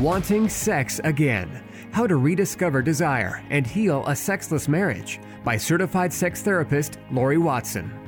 Wanting 0.00 0.48
Sex 0.48 1.00
Again 1.02 1.64
How 1.90 2.06
to 2.06 2.14
Rediscover 2.14 2.82
Desire 2.82 3.44
and 3.50 3.66
Heal 3.66 4.06
a 4.06 4.14
Sexless 4.14 4.68
Marriage 4.68 5.18
by 5.42 5.56
certified 5.56 6.12
sex 6.12 6.40
therapist 6.40 7.00
Lori 7.10 7.36
Watson. 7.36 8.07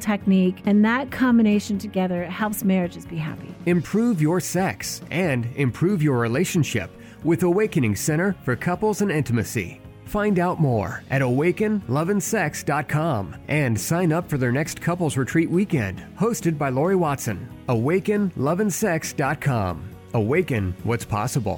technique, 0.00 0.62
and 0.64 0.84
that 0.84 1.10
combination 1.10 1.78
together 1.78 2.24
helps 2.24 2.62
marriages 2.64 3.04
be 3.06 3.16
happy. 3.16 3.54
Improve 3.66 4.20
your 4.20 4.40
sex 4.40 5.00
and 5.10 5.46
improve 5.56 6.02
your 6.02 6.18
relationship 6.18 6.90
with 7.24 7.42
Awakening 7.42 7.96
Center 7.96 8.34
for 8.44 8.56
Couples 8.56 9.02
and 9.02 9.12
Intimacy. 9.12 9.80
Find 10.04 10.38
out 10.40 10.60
more 10.60 11.04
at 11.10 11.22
awakenloveandsex.com 11.22 13.36
and 13.46 13.80
sign 13.80 14.12
up 14.12 14.28
for 14.28 14.38
their 14.38 14.50
next 14.50 14.80
couples 14.80 15.16
retreat 15.16 15.48
weekend, 15.48 16.04
hosted 16.18 16.58
by 16.58 16.70
Lori 16.70 16.96
Watson. 16.96 17.48
Awakenloveandsex.com. 17.68 19.88
Awaken 20.12 20.74
what's 20.82 21.04
possible. 21.04 21.56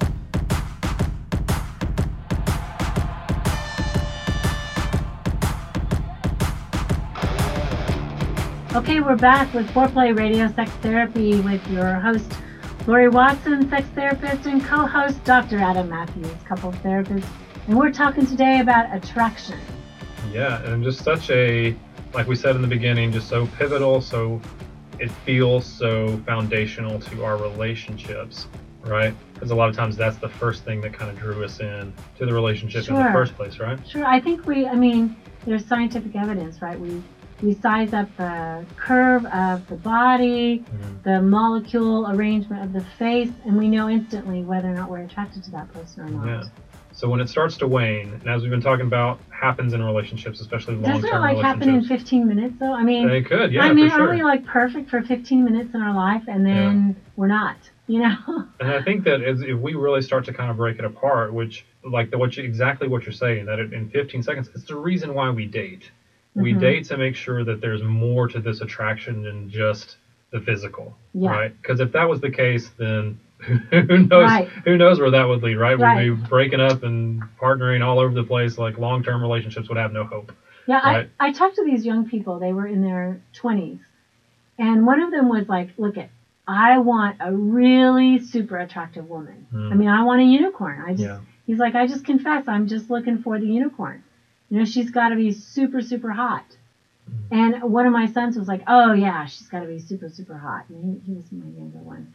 Okay, 8.75 9.01
we're 9.01 9.15
back 9.15 9.53
with 9.53 9.69
Foreplay 9.69 10.17
Radio 10.17 10.51
Sex 10.51 10.71
Therapy 10.81 11.39
with 11.41 11.61
your 11.69 11.93
host, 11.93 12.25
Lori 12.87 13.07
Watson, 13.07 13.69
sex 13.69 13.87
therapist, 13.89 14.47
and 14.47 14.65
co 14.65 14.87
host, 14.87 15.23
Dr. 15.25 15.59
Adam 15.59 15.89
Matthews, 15.89 16.33
couples 16.43 16.73
therapist. 16.77 17.27
And 17.67 17.77
we're 17.77 17.91
talking 17.91 18.25
today 18.25 18.61
about 18.61 18.91
attraction. 18.91 19.59
Yeah, 20.31 20.63
and 20.63 20.83
just 20.83 21.03
such 21.03 21.29
a, 21.29 21.75
like 22.15 22.25
we 22.25 22.35
said 22.35 22.55
in 22.55 22.63
the 22.63 22.67
beginning, 22.67 23.11
just 23.11 23.29
so 23.29 23.45
pivotal, 23.45 24.01
so 24.01 24.41
it 24.97 25.11
feels 25.23 25.67
so 25.67 26.17
foundational 26.25 26.99
to 26.99 27.23
our 27.23 27.37
relationships, 27.37 28.47
right? 28.81 29.13
Because 29.35 29.51
a 29.51 29.55
lot 29.55 29.69
of 29.69 29.75
times 29.75 29.95
that's 29.95 30.17
the 30.17 30.29
first 30.29 30.63
thing 30.63 30.81
that 30.81 30.93
kind 30.93 31.11
of 31.11 31.19
drew 31.19 31.43
us 31.43 31.59
in 31.59 31.93
to 32.17 32.25
the 32.25 32.33
relationship 32.33 32.87
in 32.87 32.95
the 32.95 33.11
first 33.11 33.35
place, 33.35 33.59
right? 33.59 33.77
Sure, 33.87 34.03
I 34.03 34.19
think 34.19 34.47
we, 34.47 34.65
I 34.65 34.73
mean, 34.73 35.15
there's 35.45 35.63
scientific 35.63 36.15
evidence, 36.15 36.59
right? 36.59 36.79
We 36.79 37.03
we 37.43 37.53
size 37.55 37.93
up 37.93 38.07
the 38.15 38.65
curve 38.77 39.25
of 39.25 39.67
the 39.67 39.75
body, 39.75 40.59
mm-hmm. 40.59 41.01
the 41.03 41.21
molecule 41.21 42.09
arrangement 42.09 42.63
of 42.63 42.73
the 42.73 42.81
face, 42.97 43.31
and 43.45 43.57
we 43.57 43.67
know 43.67 43.89
instantly 43.89 44.43
whether 44.43 44.69
or 44.69 44.73
not 44.73 44.89
we're 44.89 45.03
attracted 45.03 45.43
to 45.43 45.51
that 45.51 45.71
person 45.73 46.03
or 46.03 46.09
not. 46.09 46.25
Yeah. 46.25 46.49
So 46.93 47.09
when 47.09 47.19
it 47.19 47.27
starts 47.27 47.57
to 47.57 47.67
wane, 47.67 48.13
and 48.13 48.27
as 48.27 48.43
we've 48.43 48.51
been 48.51 48.61
talking 48.61 48.85
about, 48.85 49.19
happens 49.29 49.73
in 49.73 49.83
relationships, 49.83 50.39
especially 50.39 50.75
long-term 50.75 51.01
Doesn't 51.01 51.17
it 51.17 51.19
like 51.19 51.37
happen 51.37 51.67
in 51.67 51.83
15 51.83 52.27
minutes 52.27 52.55
though? 52.59 52.73
I 52.73 52.83
mean, 52.83 53.09
It 53.09 53.25
could, 53.25 53.51
yeah, 53.51 53.63
I 53.63 53.73
mean, 53.73 53.89
sure. 53.89 54.01
aren't 54.01 54.13
we 54.13 54.23
like 54.23 54.45
perfect 54.45 54.89
for 54.89 55.01
15 55.01 55.43
minutes 55.43 55.73
in 55.73 55.81
our 55.81 55.93
life 55.93 56.23
and 56.27 56.45
then 56.45 56.95
we're 57.15 57.27
not? 57.27 57.57
You 57.87 58.03
know? 58.03 58.17
And 58.59 58.71
I 58.71 58.81
think 58.81 59.03
that 59.03 59.21
if 59.21 59.59
we 59.59 59.73
really 59.73 60.01
start 60.01 60.23
to 60.25 60.33
kind 60.33 60.49
of 60.49 60.55
break 60.55 60.79
it 60.79 60.85
apart, 60.85 61.33
which 61.33 61.65
like 61.83 62.11
the, 62.11 62.17
what 62.17 62.37
you, 62.37 62.43
exactly 62.43 62.87
what 62.87 63.03
you're 63.03 63.11
saying, 63.11 63.47
that 63.47 63.59
it, 63.59 63.73
in 63.73 63.89
15 63.89 64.23
seconds, 64.23 64.49
it's 64.55 64.65
the 64.65 64.75
reason 64.75 65.13
why 65.13 65.29
we 65.31 65.45
date. 65.45 65.91
We 66.35 66.53
Mhm. 66.53 66.59
date 66.59 66.83
to 66.85 66.97
make 66.97 67.15
sure 67.15 67.43
that 67.43 67.61
there's 67.61 67.81
more 67.83 68.27
to 68.27 68.39
this 68.39 68.61
attraction 68.61 69.21
than 69.21 69.47
just 69.49 69.97
the 70.31 70.39
physical, 70.39 70.95
Yeah. 71.13 71.29
right? 71.29 71.51
Because 71.61 71.79
if 71.79 71.91
that 71.91 72.07
was 72.09 72.19
the 72.19 72.29
case, 72.29 72.69
then 72.69 73.15
who 73.39 73.97
knows 74.09 74.29
Right. 74.31 74.47
who 74.63 74.77
knows 74.77 74.99
where 74.99 75.09
that 75.11 75.27
would 75.27 75.43
lead, 75.43 75.55
right? 75.57 75.77
Right. 75.77 76.09
We'd 76.09 76.15
be 76.21 76.27
breaking 76.27 76.59
up 76.61 76.81
and 76.83 77.21
partnering 77.39 77.83
all 77.85 77.99
over 77.99 78.13
the 78.13 78.23
place. 78.23 78.57
Like 78.57 78.77
long-term 78.77 79.21
relationships 79.21 79.67
would 79.69 79.77
have 79.77 79.91
no 79.91 80.03
hope. 80.05 80.31
Yeah, 80.65 80.79
Right. 80.79 81.09
I, 81.19 81.27
I 81.27 81.31
talked 81.31 81.55
to 81.55 81.63
these 81.63 81.85
young 81.85 82.07
people. 82.07 82.39
They 82.39 82.53
were 82.53 82.65
in 82.67 82.81
their 82.81 83.19
20s. 83.33 83.79
And 84.57 84.85
one 84.85 84.99
of 85.01 85.11
them 85.11 85.27
was 85.29 85.49
like, 85.49 85.69
look 85.77 85.97
at, 85.97 86.09
I 86.47 86.77
want 86.77 87.17
a 87.19 87.33
really 87.33 88.17
super 88.17 88.57
attractive 88.57 89.09
woman. 89.09 89.45
Hmm. 89.51 89.71
I 89.71 89.75
mean, 89.75 89.89
I 89.89 90.03
want 90.03 90.21
a 90.21 90.23
unicorn. 90.25 90.79
I 90.85 90.91
just, 90.91 91.03
Yeah. 91.03 91.19
he's 91.45 91.59
like, 91.59 91.75
I 91.75 91.85
just 91.85 92.05
confess, 92.05 92.47
I'm 92.47 92.67
just 92.67 92.89
looking 92.89 93.17
for 93.17 93.37
the 93.39 93.45
unicorn. 93.45 94.01
You 94.49 94.59
know, 94.59 94.65
she's 94.65 94.89
got 94.91 95.09
to 95.09 95.15
be 95.15 95.31
super, 95.31 95.81
super 95.81 96.11
hot. 96.11 96.57
And 97.31 97.57
one 97.61 97.85
of 97.85 97.91
my 97.93 98.05
sons 98.05 98.37
was 98.37 98.47
like, 98.47 98.63
oh 98.67 98.91
yeah, 98.93 99.25
she's 99.25 99.47
got 99.49 99.61
to 99.61 99.67
be 99.67 99.79
super, 99.79 100.09
super 100.09 100.37
hot. 100.37 100.65
And 100.69 101.01
he, 101.05 101.11
he 101.11 101.15
was 101.15 101.31
my 101.31 101.47
younger 101.47 101.79
one. 101.79 102.07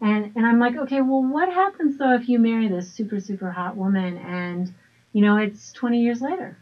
And, 0.00 0.30
and 0.36 0.46
I'm 0.46 0.58
like, 0.58 0.76
okay, 0.76 1.00
well, 1.00 1.22
what 1.24 1.48
happens 1.48 1.96
though 1.98 2.14
if 2.14 2.28
you 2.28 2.38
marry 2.38 2.68
this 2.68 2.88
super, 2.88 3.18
super 3.20 3.50
hot 3.50 3.76
woman 3.76 4.18
and, 4.18 4.70
you 5.12 5.22
know, 5.22 5.36
it's 5.36 5.72
20 5.72 6.00
years 6.02 6.20
later? 6.22 6.58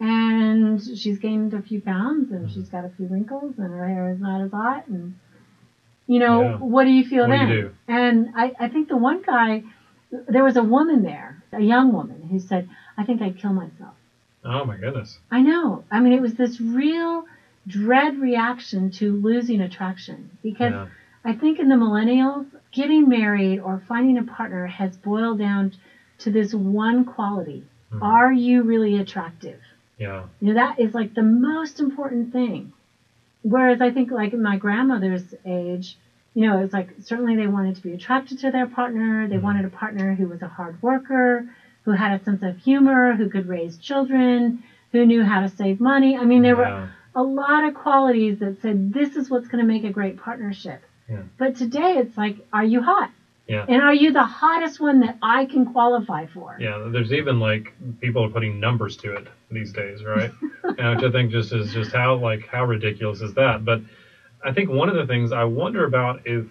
and 0.00 0.80
she's 0.80 1.18
gained 1.18 1.54
a 1.54 1.60
few 1.60 1.80
pounds 1.80 2.30
and 2.32 2.50
she's 2.50 2.68
got 2.68 2.84
a 2.84 2.88
few 2.88 3.06
wrinkles 3.06 3.58
and 3.58 3.72
her 3.72 3.88
hair 3.88 4.08
is 4.08 4.20
not 4.20 4.40
as 4.40 4.50
hot 4.50 4.86
and 4.88 5.12
you 6.06 6.18
know 6.18 6.42
Yeah. 6.42 6.56
what 6.58 6.84
do 6.84 6.90
you 6.90 7.04
feel 7.04 7.26
What 7.26 7.28
then 7.28 7.48
you 7.48 7.72
and 7.88 8.28
I, 8.34 8.52
I 8.58 8.66
think 8.68 8.88
the 8.88 8.96
one 8.96 9.22
guy 9.22 9.62
there 10.28 10.44
was 10.44 10.56
a 10.56 10.62
woman 10.62 11.02
there 11.02 11.42
a 11.52 11.60
young 11.62 11.92
woman 11.92 12.22
who 12.24 12.38
said 12.38 12.66
i 12.96 13.02
think 13.04 13.22
i'd 13.22 13.36
kill 13.36 13.52
myself 13.52 13.94
Oh 14.44 14.64
my 14.64 14.76
goodness. 14.76 15.18
i 15.30 15.40
know 15.40 15.84
i 15.90 15.98
mean 16.00 16.12
it 16.12 16.20
was 16.20 16.34
this 16.34 16.60
real 16.60 17.24
dread 17.66 18.18
reaction 18.18 18.90
to 18.90 19.12
losing 19.12 19.60
attraction 19.60 20.30
because 20.42 20.72
Yeah. 20.72 20.86
I 21.26 21.32
think 21.32 21.58
in 21.58 21.68
the 21.70 21.74
millennials, 21.74 22.44
getting 22.70 23.08
married 23.08 23.58
or 23.58 23.78
finding 23.78 24.18
a 24.18 24.22
partner 24.22 24.66
has 24.66 24.94
boiled 24.98 25.38
down 25.38 25.72
to 26.18 26.30
this 26.30 26.52
one 26.52 27.06
quality. 27.06 27.64
Mhm. 27.90 28.02
Are 28.02 28.30
you 28.30 28.62
really 28.62 28.98
attractive? 28.98 29.58
Yeah. 29.96 30.24
You 30.40 30.48
know, 30.48 30.54
that 30.54 30.78
is 30.78 30.92
like 30.94 31.14
the 31.14 31.22
most 31.22 31.80
important 31.80 32.30
thing. 32.30 32.72
Whereas 33.40 33.80
I 33.80 33.90
think 33.90 34.10
like 34.10 34.34
in 34.34 34.42
my 34.42 34.58
grandmother's 34.58 35.34
age, 35.46 35.96
you 36.34 36.42
know, 36.42 36.58
it's 36.58 36.74
like 36.74 36.94
certainly 36.98 37.36
they 37.36 37.46
wanted 37.46 37.74
to 37.76 37.82
be 37.82 37.94
attracted 37.94 38.36
to 38.40 38.50
their 38.50 38.66
partner. 38.66 39.26
They 39.26 39.38
wanted 39.38 39.64
a 39.64 39.68
partner 39.68 40.14
who 40.14 40.26
was 40.28 40.42
a 40.42 40.48
hard 40.48 40.82
worker, 40.82 41.48
who 41.84 41.92
had 41.92 42.10
a 42.10 42.22
sense 42.22 42.42
of 42.42 42.56
humor, 42.56 43.14
who 43.14 43.28
could 43.28 43.46
raise 43.46 43.76
children, 43.76 44.62
who 44.92 45.04
knew 45.04 45.22
how 45.22 45.40
to 45.40 45.48
save 45.48 45.80
money. 45.80 46.16
I 46.16 46.24
mean, 46.24 46.42
there 46.42 46.56
Yeah. 46.56 46.80
were 46.82 46.88
a 47.14 47.22
lot 47.22 47.62
of 47.62 47.74
qualities 47.74 48.38
that 48.38 48.60
said 48.60 48.92
this 48.92 49.16
is 49.16 49.30
what's 49.30 49.46
going 49.46 49.58
to 49.62 49.66
make 49.66 49.84
a 49.84 49.90
great 49.90 50.16
partnership. 50.16 50.80
Yeah. 51.08 51.22
But 51.38 51.54
today 51.54 51.96
it's 51.98 52.16
like, 52.16 52.36
are 52.52 52.64
you 52.64 52.80
hot? 52.80 53.10
Yeah. 53.46 53.66
And 53.68 53.82
are 53.82 53.92
you 53.92 54.10
the 54.10 54.24
hottest 54.24 54.80
one 54.80 55.00
that 55.00 55.16
I 55.20 55.44
can 55.44 55.66
qualify 55.66 56.24
for? 56.24 56.56
Yeah, 56.58 56.88
there's 56.90 57.12
even 57.12 57.38
like 57.40 57.72
people 58.00 58.24
are 58.24 58.28
putting 58.28 58.58
numbers 58.58 58.96
to 58.96 59.12
it 59.12 59.26
these 59.50 59.70
days, 59.70 60.02
right? 60.02 60.30
and 60.78 60.88
which 60.96 61.04
I 61.04 61.10
think 61.10 61.30
just 61.30 61.52
is 61.52 61.70
just 61.70 61.92
how 61.92 62.14
like 62.16 62.46
how 62.46 62.64
ridiculous 62.64 63.20
is 63.20 63.34
that? 63.34 63.62
But 63.64 63.80
I 64.42 64.50
think 64.50 64.70
one 64.70 64.88
of 64.88 64.94
the 64.94 65.04
things 65.04 65.30
I 65.30 65.44
wonder 65.44 65.84
about 65.84 66.20
if 66.24 66.46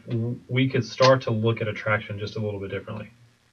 we 0.47 0.67
could 0.67 0.83
start 0.85 1.21
to 1.21 1.31
look 1.31 1.61
at 1.61 1.67
attraction 1.67 2.19
just 2.19 2.35
a 2.35 2.39
little 2.39 2.59
bit 2.59 2.69
differently. 2.69 3.09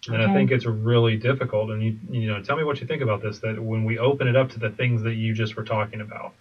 And 0.09 0.23
I 0.23 0.33
think 0.33 0.51
it's 0.51 0.65
really 0.65 1.17
difficult. 1.17 1.71
And 1.71 1.83
you 1.83 1.99
you 2.11 2.27
know, 2.27 2.41
tell 2.43 2.57
me 2.57 2.65
what 2.65 2.81
you 2.81 2.87
think 2.87 3.03
about 3.03 3.21
this. 3.21 3.39
That 3.41 3.63
when 3.63 3.85
we 3.85 3.99
open 3.99 4.29
it 4.29 4.37
up 4.37 4.49
to 4.51 4.59
the 4.59 4.71
things 4.71 5.03
that 5.03 5.15
you 5.15 5.35
just 5.35 5.57
were 5.57 5.65
talking 5.65 6.01
about, 6.01 6.33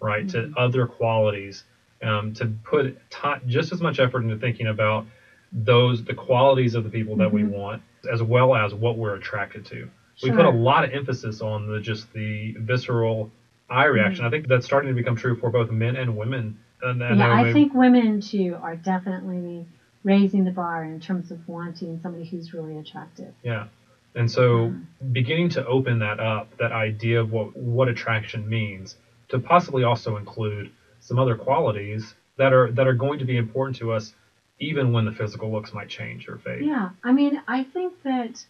right, 0.00 0.26
Mm-hmm. 0.26 0.52
to 0.54 0.60
other 0.60 0.86
qualities, 0.86 1.64
um, 2.02 2.32
to 2.34 2.46
put 2.64 2.96
ti 3.10 3.34
just 3.46 3.72
as 3.72 3.80
much 3.80 3.98
effort 3.98 4.22
into 4.22 4.36
thinking 4.36 4.68
about 4.68 5.06
those 5.52 6.04
the 6.04 6.14
qualities 6.14 6.74
of 6.74 6.84
the 6.84 6.90
people 6.90 7.16
that 7.16 7.32
we 7.32 7.42
want, 7.44 7.82
as 8.12 8.22
well 8.22 8.54
as 8.54 8.72
what 8.74 8.96
we're 8.96 9.16
attracted 9.16 9.64
to. 9.66 9.88
We 10.22 10.30
put 10.30 10.46
a 10.46 10.50
lot 10.50 10.84
of 10.84 10.92
emphasis 10.92 11.40
on 11.40 11.68
the 11.68 11.80
just 11.80 12.12
the 12.12 12.52
visceral 12.58 13.30
eye 13.70 13.84
reaction. 13.84 14.24
I 14.24 14.30
think 14.30 14.48
that's 14.48 14.66
starting 14.66 14.88
to 14.90 14.94
become 14.94 15.16
true 15.16 15.36
for 15.36 15.50
both 15.50 15.70
men 15.70 15.96
and 15.96 16.16
women. 16.16 16.58
And, 16.82 17.02
and 17.02 17.18
yeah, 17.18 17.32
I 17.32 17.52
think 17.52 17.74
women 17.74 18.20
too 18.20 18.56
are 18.62 18.76
definitely 18.76 19.66
raising 20.08 20.44
the 20.44 20.50
bar 20.50 20.84
in 20.84 20.98
terms 20.98 21.30
of 21.30 21.38
wanting 21.46 22.00
somebody 22.02 22.24
who's 22.24 22.54
really 22.54 22.78
attractive. 22.78 23.34
Yeah. 23.42 23.66
And 24.14 24.30
so 24.30 24.42
mm-hmm. 24.42 25.12
beginning 25.12 25.50
to 25.50 25.66
open 25.66 25.98
that 25.98 26.18
up, 26.18 26.56
that 26.56 26.72
idea 26.72 27.20
of 27.20 27.30
what, 27.30 27.54
what 27.54 27.88
attraction 27.88 28.48
means, 28.48 28.96
to 29.28 29.38
possibly 29.38 29.84
also 29.84 30.16
include 30.16 30.72
some 31.00 31.18
other 31.18 31.36
qualities 31.36 32.14
that 32.38 32.52
are 32.52 32.72
that 32.72 32.86
are 32.86 32.94
going 32.94 33.18
to 33.18 33.24
be 33.24 33.36
important 33.36 33.76
to 33.76 33.92
us 33.92 34.14
even 34.58 34.92
when 34.92 35.04
the 35.04 35.12
physical 35.12 35.52
looks 35.52 35.72
might 35.72 35.88
change 35.88 36.26
or 36.28 36.38
fade. 36.38 36.64
Yeah, 36.64 36.90
I 37.04 37.12
mean, 37.12 37.40
I 37.46 37.64
think 37.64 38.02
that. 38.02 38.44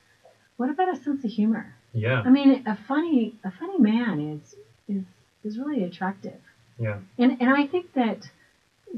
What 0.57 0.71
about 0.71 0.93
a 0.93 0.97
sense 0.97 1.25
of 1.25 1.31
humor? 1.31 1.73
Yeah. 1.93 2.21
I 2.27 2.31
mean, 2.31 2.65
a 2.67 2.77
funny 2.89 3.35
a 3.45 3.51
funny 3.51 3.79
man 3.79 4.15
is 4.35 4.55
is 4.89 5.05
is 5.45 5.59
really 5.59 5.85
attractive, 5.85 6.41
Yeah. 6.79 6.99
and 7.19 7.41
and 7.41 7.51
I 7.51 7.67
think 7.67 7.93
that 7.95 8.29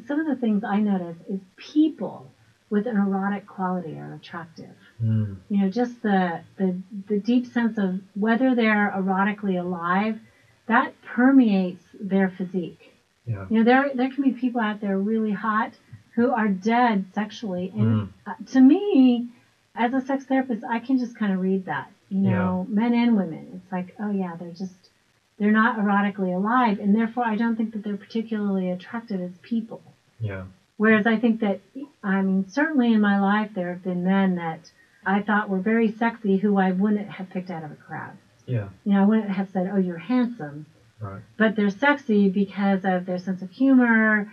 some 0.07 0.21
of 0.21 0.27
the 0.27 0.37
things 0.37 0.65
I 0.65 0.79
notice 0.81 1.17
is 1.29 1.41
people 1.57 2.31
with 2.71 2.87
an 2.87 2.97
erotic 2.97 3.47
quality 3.47 3.99
are 3.99 4.15
attractive. 4.15 4.75
Mm. 5.03 5.37
You 5.49 5.63
know, 5.63 5.69
just 5.69 6.03
the 6.03 6.41
the 6.57 6.81
the 7.09 7.19
deep 7.19 7.47
sense 7.47 7.77
of 7.79 8.01
whether 8.15 8.55
they're 8.55 8.93
erotically 8.97 9.59
alive, 9.61 10.19
that 10.67 10.95
permeates 11.03 11.85
their 12.01 12.29
physique. 12.29 12.95
Yeah. 13.27 13.47
You 13.51 13.59
know, 13.59 13.65
there 13.65 13.91
there 13.95 14.11
can 14.11 14.23
be 14.23 14.33
people 14.33 14.61
out 14.61 14.81
there 14.81 14.97
really 14.99 15.33
hot 15.33 15.73
who 16.15 16.31
are 16.31 16.49
dead 16.49 17.05
sexually, 17.15 17.73
and 17.75 18.13
Mm. 18.27 18.47
to 18.53 18.61
me, 18.61 19.29
as 19.75 19.93
a 19.95 20.01
sex 20.01 20.25
therapist, 20.25 20.65
I 20.65 20.79
can 20.81 20.99
just 20.99 21.17
kind 21.17 21.33
of 21.33 21.41
read 21.41 21.67
that. 21.67 21.91
You 22.09 22.23
know, 22.31 22.67
men 22.69 22.93
and 22.93 23.17
women. 23.17 23.47
It's 23.55 23.71
like, 23.71 23.95
oh 24.01 24.11
yeah, 24.11 24.35
they're 24.37 24.51
just 24.51 24.91
they're 25.39 25.53
not 25.53 25.79
erotically 25.79 26.35
alive, 26.35 26.79
and 26.81 26.95
therefore 26.95 27.25
I 27.25 27.37
don't 27.37 27.57
think 27.57 27.73
that 27.73 27.83
they're 27.85 27.97
particularly 27.97 28.71
attractive 28.71 29.21
as 29.21 29.31
people. 29.43 29.81
Yeah. 30.19 30.45
Whereas 30.81 31.05
I 31.07 31.19
think 31.19 31.41
that, 31.41 31.61
I 32.03 32.23
mean, 32.23 32.47
certainly 32.47 32.91
in 32.91 33.03
my 33.03 33.19
life 33.19 33.51
there 33.55 33.69
have 33.69 33.83
been 33.83 34.03
men 34.03 34.37
that 34.37 34.73
I 35.05 35.21
thought 35.21 35.51
were 35.51 35.59
very 35.61 35.89
sexy 35.89 36.37
who 36.39 36.57
I 36.57 36.71
wouldn't 36.71 37.07
have 37.07 37.29
picked 37.29 37.51
out 37.51 37.63
of 37.63 37.71
a 37.71 37.75
crowd. 37.75 38.17
Yeah. 38.47 38.69
You 38.85 38.93
know, 38.95 39.03
I 39.03 39.05
wouldn't 39.05 39.29
have 39.29 39.51
said, 39.51 39.69
oh, 39.71 39.77
you're 39.77 39.99
handsome 39.99 40.65
Right. 40.99 41.21
but 41.37 41.55
they're 41.55 41.69
sexy 41.69 42.29
because 42.31 42.87
of 42.87 43.05
their 43.05 43.19
sense 43.19 43.43
of 43.43 43.51
humor, 43.51 44.27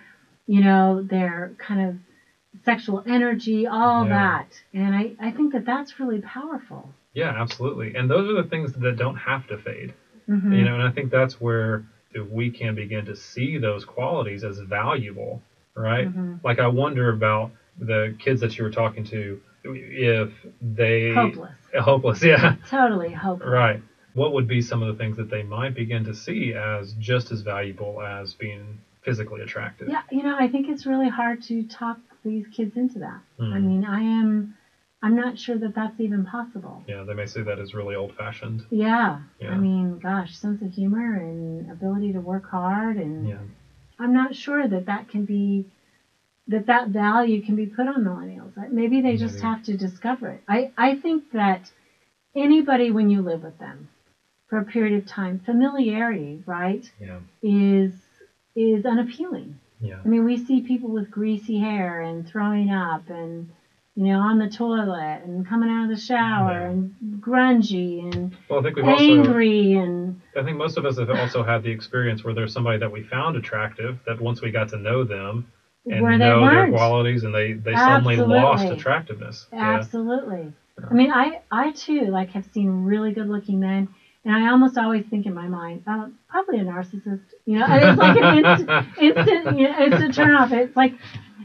you 0.45 0.61
know, 0.61 1.01
their 1.01 1.51
kind 1.57 1.81
of 1.81 1.95
sexual 2.63 3.03
energy, 3.05 3.67
all 3.67 4.05
Yeah. 4.05 4.09
that. 4.11 4.63
And 4.73 4.95
I, 4.95 5.15
I 5.19 5.31
think 5.31 5.51
that 5.51 5.65
that's 5.65 5.99
really 5.99 6.19
powerful. 6.21 6.93
Yeah, 7.13 7.31
absolutely. 7.41 7.93
And 7.93 8.09
those 8.09 8.25
are 8.29 8.41
the 8.41 8.47
things 8.47 8.71
that 8.71 8.95
don't 8.95 9.17
have 9.17 9.45
to 9.47 9.57
fade. 9.57 9.91
Mhm. 10.29 10.57
You 10.57 10.63
know, 10.63 10.75
and 10.75 10.83
I 10.83 10.91
think 10.91 11.11
that's 11.11 11.41
where 11.41 11.83
if 12.13 12.25
we 12.29 12.49
can 12.49 12.73
begin 12.73 13.03
to 13.03 13.15
see 13.17 13.57
those 13.57 13.83
qualities 13.83 14.45
as 14.45 14.59
valuable, 14.59 15.41
right? 15.77 16.07
Mhm. 16.07 16.39
Like 16.43 16.59
I 16.59 16.67
wonder 16.67 17.09
about 17.09 17.51
the 17.79 18.13
kids 18.17 18.41
that 18.41 18.57
you 18.57 18.63
were 18.63 18.69
talking 18.69 19.03
to, 19.05 19.37
if 19.63 20.29
they 20.61 21.13
Hopeless. 21.13 21.55
hopeless, 21.79 22.23
yeah, 22.23 22.53
Totally 22.67 23.11
hopeless. 23.13 23.49
right. 23.49 23.81
What 24.13 24.31
would 24.31 24.47
be 24.47 24.61
some 24.61 24.81
of 24.81 24.87
the 24.87 24.93
things 24.93 25.15
that 25.17 25.29
they 25.29 25.43
might 25.43 25.75
begin 25.75 26.03
to 26.05 26.13
see 26.13 26.53
as 26.53 26.93
just 26.93 27.31
as 27.31 27.41
valuable 27.41 28.01
as 28.01 28.33
being 28.33 28.79
physically 29.03 29.41
attractive? 29.41 29.87
Yeah, 29.89 30.01
you 30.09 30.23
know, 30.23 30.35
I 30.37 30.47
think 30.47 30.67
it's 30.67 30.85
really 30.85 31.07
hard 31.07 31.41
to 31.43 31.63
talk 31.63 31.97
these 32.23 32.47
kids 32.47 32.75
into 32.75 32.99
that. 32.99 33.19
I 33.39 33.43
Mhm. 33.43 33.63
mean, 33.63 33.83
I 33.85 33.99
am, 33.99 34.53
I'm 35.03 35.15
not 35.15 35.37
sure 35.37 35.57
that 35.59 35.75
that's 35.75 35.99
even 35.99 36.25
possible. 36.25 36.83
Yeah, 36.87 37.03
they 37.03 37.13
may 37.13 37.27
say 37.27 37.41
that 37.43 37.59
is 37.59 37.75
really 37.75 37.93
old-fashioned. 37.93 38.65
Yeah. 38.71 39.19
Yeah. 39.39 39.51
I 39.53 39.57
mean, 39.57 39.99
gosh, 39.99 40.35
sense 40.35 40.61
of 40.63 40.71
humor 40.73 41.13
and 41.13 41.69
ability 41.69 42.13
to 42.13 42.19
work 42.19 42.45
hard 42.49 42.97
and 42.97 43.27
Yeah. 43.27 43.37
I'm 43.99 44.13
not 44.13 44.35
sure 44.35 44.67
that 44.67 44.85
that 44.85 45.07
can 45.07 45.23
be 45.25 45.65
that 46.47 46.65
that 46.67 46.87
value 46.89 47.41
can 47.41 47.55
be 47.55 47.65
put 47.65 47.87
on 47.87 48.03
millennials. 48.03 48.53
Maybe 48.71 49.01
they 49.01 49.17
just 49.17 49.35
Maybe. 49.35 49.47
have 49.47 49.63
to 49.63 49.75
discover 49.75 50.29
it. 50.29 50.41
I 50.47 50.71
I 50.77 50.95
think 50.95 51.31
that 51.31 51.71
anybody 52.35 52.89
when 52.91 53.09
you 53.09 53.21
live 53.21 53.43
with 53.43 53.57
them 53.59 53.89
for 54.47 54.57
a 54.57 54.63
period 54.63 54.93
of 54.93 55.05
time, 55.05 55.39
familiarity, 55.39 56.41
right, 56.45 56.89
Yeah. 56.99 57.19
is 57.41 57.91
is 58.55 58.85
unappealing. 58.85 59.59
Yeah. 59.79 59.99
I 60.03 60.07
mean, 60.07 60.23
we 60.23 60.37
see 60.37 60.61
people 60.61 60.89
with 60.89 61.11
greasy 61.11 61.59
hair 61.59 62.01
and 62.01 62.25
throwing 62.25 62.71
up 62.71 63.09
and 63.09 63.49
you 63.95 64.03
know, 64.05 64.19
on 64.19 64.37
the 64.37 64.47
toilet 64.47 65.21
and 65.25 65.43
coming 65.45 65.69
out 65.69 65.83
of 65.85 65.89
the 65.89 65.97
shower 65.97 66.51
Yeah. 66.61 66.69
and 66.69 66.93
grungy 67.19 68.13
and 68.13 68.31
Well, 68.47 68.59
I 68.59 68.63
think 68.63 68.75
we've 68.75 68.85
also. 68.85 69.03
angry 69.03 69.73
and 69.73 70.21
I 70.37 70.43
think 70.43 70.57
most 70.57 70.77
of 70.77 70.85
us 70.85 70.97
have 70.97 71.09
also 71.09 71.43
had 71.43 71.63
the 71.63 71.69
experience 71.71 72.23
where 72.23 72.33
there's 72.33 72.51
somebody 72.51 72.77
that 72.77 72.91
we 72.91 73.01
found 73.01 73.35
attractive 73.35 73.97
that 74.05 74.19
once 74.19 74.41
we 74.41 74.51
got 74.51 74.69
to 74.69 74.77
know 74.77 75.03
them 75.03 75.43
and 75.89 76.01
Where 76.01 76.17
know 76.17 76.47
their 76.47 76.69
qualities 76.69 77.23
and 77.23 77.33
they, 77.33 77.53
they 77.53 77.75
suddenly 77.75 78.17
lost 78.17 78.65
attractiveness. 78.69 79.47
Yeah. 79.51 79.75
Absolutely. 79.75 80.51
I 80.89 80.93
mean, 80.93 81.09
I 81.11 81.39
I 81.51 81.71
too 81.71 82.09
like 82.09 82.29
have 82.31 82.45
seen 82.45 82.69
really 82.69 83.11
good 83.11 83.27
looking 83.27 83.59
men, 83.59 83.87
and 84.25 84.35
I 84.35 84.49
almost 84.49 84.77
always 84.77 85.05
think 85.05 85.25
in 85.25 85.33
my 85.33 85.47
mind, 85.47 85.81
oh, 85.87 86.11
probably 86.29 86.59
a 86.59 86.63
narcissist. 86.63 87.33
You 87.45 87.57
know, 87.59 87.65
and 87.65 87.83
it's 87.89 87.97
like 87.97 88.17
an 88.17 88.45
instant, 88.45 88.85
instant, 88.99 89.57
you 89.57 89.67
know, 89.67 89.79
instant 89.79 90.13
turn 90.13 90.35
off. 90.35 90.51
It's 90.51 90.75
like 90.75 90.93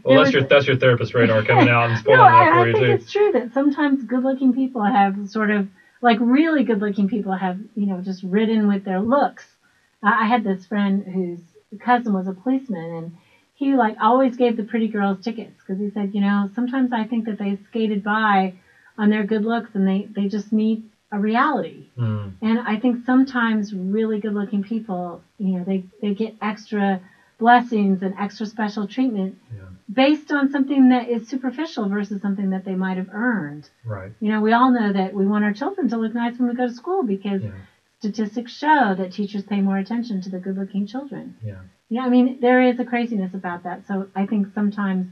Well, 0.05 0.17
that's 0.17 0.27
was- 0.27 0.35
your 0.35 0.43
that's 0.43 0.67
your 0.67 0.77
therapist 0.77 1.15
radar 1.15 1.43
coming 1.43 1.69
out 1.69 1.89
and 1.89 1.99
spoiling 1.99 2.19
no, 2.21 2.27
that 2.27 2.35
I, 2.35 2.51
for 2.51 2.59
I 2.61 2.67
you 2.67 2.73
think 2.73 2.85
too. 2.87 2.93
it's 2.93 3.11
true 3.11 3.31
that 3.33 3.53
sometimes 3.53 4.03
good 4.05 4.23
looking 4.23 4.53
people 4.53 4.83
have 4.85 5.29
sort 5.29 5.51
of 5.51 5.67
like 6.03 6.19
really 6.21 6.63
good 6.65 6.81
looking 6.81 7.09
people 7.09 7.35
have 7.35 7.59
you 7.75 7.87
know 7.87 8.01
just 8.01 8.23
ridden 8.25 8.69
with 8.69 8.85
their 8.85 9.01
looks. 9.01 9.57
I, 10.03 10.27
had 10.27 10.45
this 10.45 10.65
friend 10.67 11.03
whose 11.05 11.57
cousin 11.81 12.15
was 12.15 12.29
a 12.29 12.33
policeman 12.33 12.93
and. 12.93 13.13
He 13.55 13.75
like 13.77 13.97
always 14.01 14.37
gave 14.37 14.57
the 14.57 14.65
pretty 14.65 14.89
girls 14.89 15.21
tickets 15.21 15.63
because 15.63 15.79
he 15.79 15.89
said, 15.89 16.15
you 16.15 16.21
know, 16.21 16.49
sometimes 16.53 16.93
I 16.93 17.05
think 17.05 17.27
that 17.27 17.39
they 17.39 17.55
skated 17.55 18.03
by 18.03 18.55
on 18.99 19.11
their 19.11 19.25
good 19.25 19.45
looks 19.45 19.75
and 19.77 19.87
they, 19.87 20.07
they 20.15 20.27
just 20.27 20.53
need 20.53 20.83
a 21.13 21.19
reality. 21.21 21.89
Mm, 21.97 22.33
And 22.43 22.61
I 22.61 22.77
think 22.77 22.97
sometimes 22.97 23.73
really 23.73 24.19
good 24.19 24.35
looking 24.35 24.63
people, 24.63 25.23
you 25.39 25.59
know, 25.59 25.65
they, 25.65 25.85
they 26.01 26.13
get 26.13 26.35
extra 26.41 27.01
blessings 27.39 28.03
and 28.03 28.15
extra 28.19 28.47
special 28.47 28.87
treatment 28.87 29.37
Yeah. 29.55 29.63
based 29.93 30.33
on 30.33 30.49
something 30.49 30.89
that 30.89 31.09
is 31.09 31.27
superficial 31.27 31.87
versus 31.87 32.21
something 32.21 32.51
that 32.51 32.65
they 32.65 32.75
might 32.75 32.97
have 32.97 33.09
earned. 33.13 33.69
right. 33.85 34.13
You 34.21 34.29
know, 34.29 34.41
we 34.41 34.53
all 34.53 34.71
know 34.71 34.91
that 34.91 35.13
we 35.15 35.27
want 35.27 35.45
our 35.45 35.53
children 35.53 35.89
to 35.89 35.97
look 35.97 36.15
nice 36.15 36.39
when 36.39 36.49
we 36.49 36.55
go 36.55 36.67
to 36.67 36.73
school 36.73 37.03
because 37.03 37.43
Yeah. 37.43 37.51
statistics 37.99 38.53
show 38.53 38.95
that 38.95 39.11
teachers 39.13 39.43
pay 39.43 39.61
more 39.61 39.77
attention 39.77 40.21
to 40.21 40.29
the 40.29 40.39
good 40.39 40.57
looking 40.57 40.87
children. 40.87 41.35
Yeah. 41.43 41.63
Yeah, 41.89 42.05
I 42.05 42.09
mean, 42.09 42.37
there 42.41 42.61
is 42.63 42.79
a 42.79 42.85
craziness 42.85 43.35
about 43.35 43.63
that. 43.65 43.85
So 43.85 44.07
I 44.15 44.25
think 44.25 44.47
sometimes, 44.47 45.07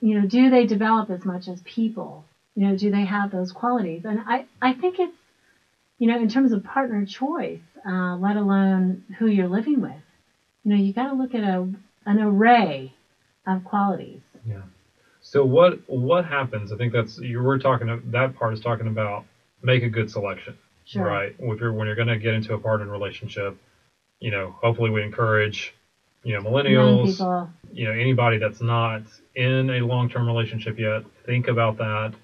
you 0.00 0.14
know, 0.14 0.24
do 0.24 0.48
they 0.50 0.64
develop 0.64 1.08
as 1.10 1.24
much 1.24 1.48
as 1.48 1.60
people? 1.64 2.24
You 2.54 2.66
know, 2.68 2.74
do 2.74 2.90
they 2.90 3.04
have 3.04 3.30
those 3.30 3.52
qualities? 3.52 4.04
And 4.04 4.20
I, 4.26 4.44
I 4.60 4.72
think 4.72 4.98
it's, 4.98 5.16
you 5.98 6.06
know, 6.06 6.18
in 6.18 6.28
terms 6.28 6.52
of 6.52 6.62
partner 6.62 7.04
choice, 7.04 7.62
uh, 7.86 8.16
let 8.16 8.36
alone 8.36 9.00
who 9.18 9.26
you're 9.26 9.46
living 9.48 9.80
with, 9.80 10.02
you 10.66 10.72
know, 10.72 10.76
you 10.78 10.92
got 10.92 11.06
to 11.06 11.12
look 11.12 11.32
at 11.32 11.44
a, 11.44 11.64
an 12.06 12.18
array 12.18 12.92
of 13.46 13.62
qualities. 13.62 14.20
Yeah. 14.44 14.62
So 15.20 15.44
what 15.44 15.78
what 15.86 16.24
happens? 16.24 16.72
I 16.72 16.76
think 16.76 16.92
that's 16.92 17.18
you 17.18 17.40
were 17.40 17.56
talking 17.56 18.00
that 18.06 18.34
part 18.34 18.52
is 18.52 18.60
talking 18.60 18.88
about 18.88 19.24
make 19.62 19.84
a 19.84 19.88
good 19.88 20.10
selection. 20.10 20.58
Sure. 20.84 21.04
Right. 21.04 21.34
If 21.38 21.60
you're 21.60 21.72
when 21.72 21.86
you're 21.86 21.94
going 21.94 22.08
to 22.08 22.18
get 22.18 22.34
into 22.34 22.54
a 22.54 22.58
partner 22.58 22.86
relationship, 22.86 23.56
you 24.18 24.32
know, 24.32 24.56
hopefully 24.60 24.90
we 24.90 25.02
encourage, 25.02 25.72
you 26.24 26.34
know, 26.34 26.42
millennials, 26.42 27.48
you 27.72 27.84
know, 27.84 27.92
anybody 27.92 28.38
that's 28.38 28.60
not 28.60 29.02
in 29.36 29.70
a 29.70 29.80
long-term 29.80 30.26
relationship 30.26 30.78
yet, 30.80 31.04
think 31.24 31.46
about 31.46 31.78
that. 31.78 32.14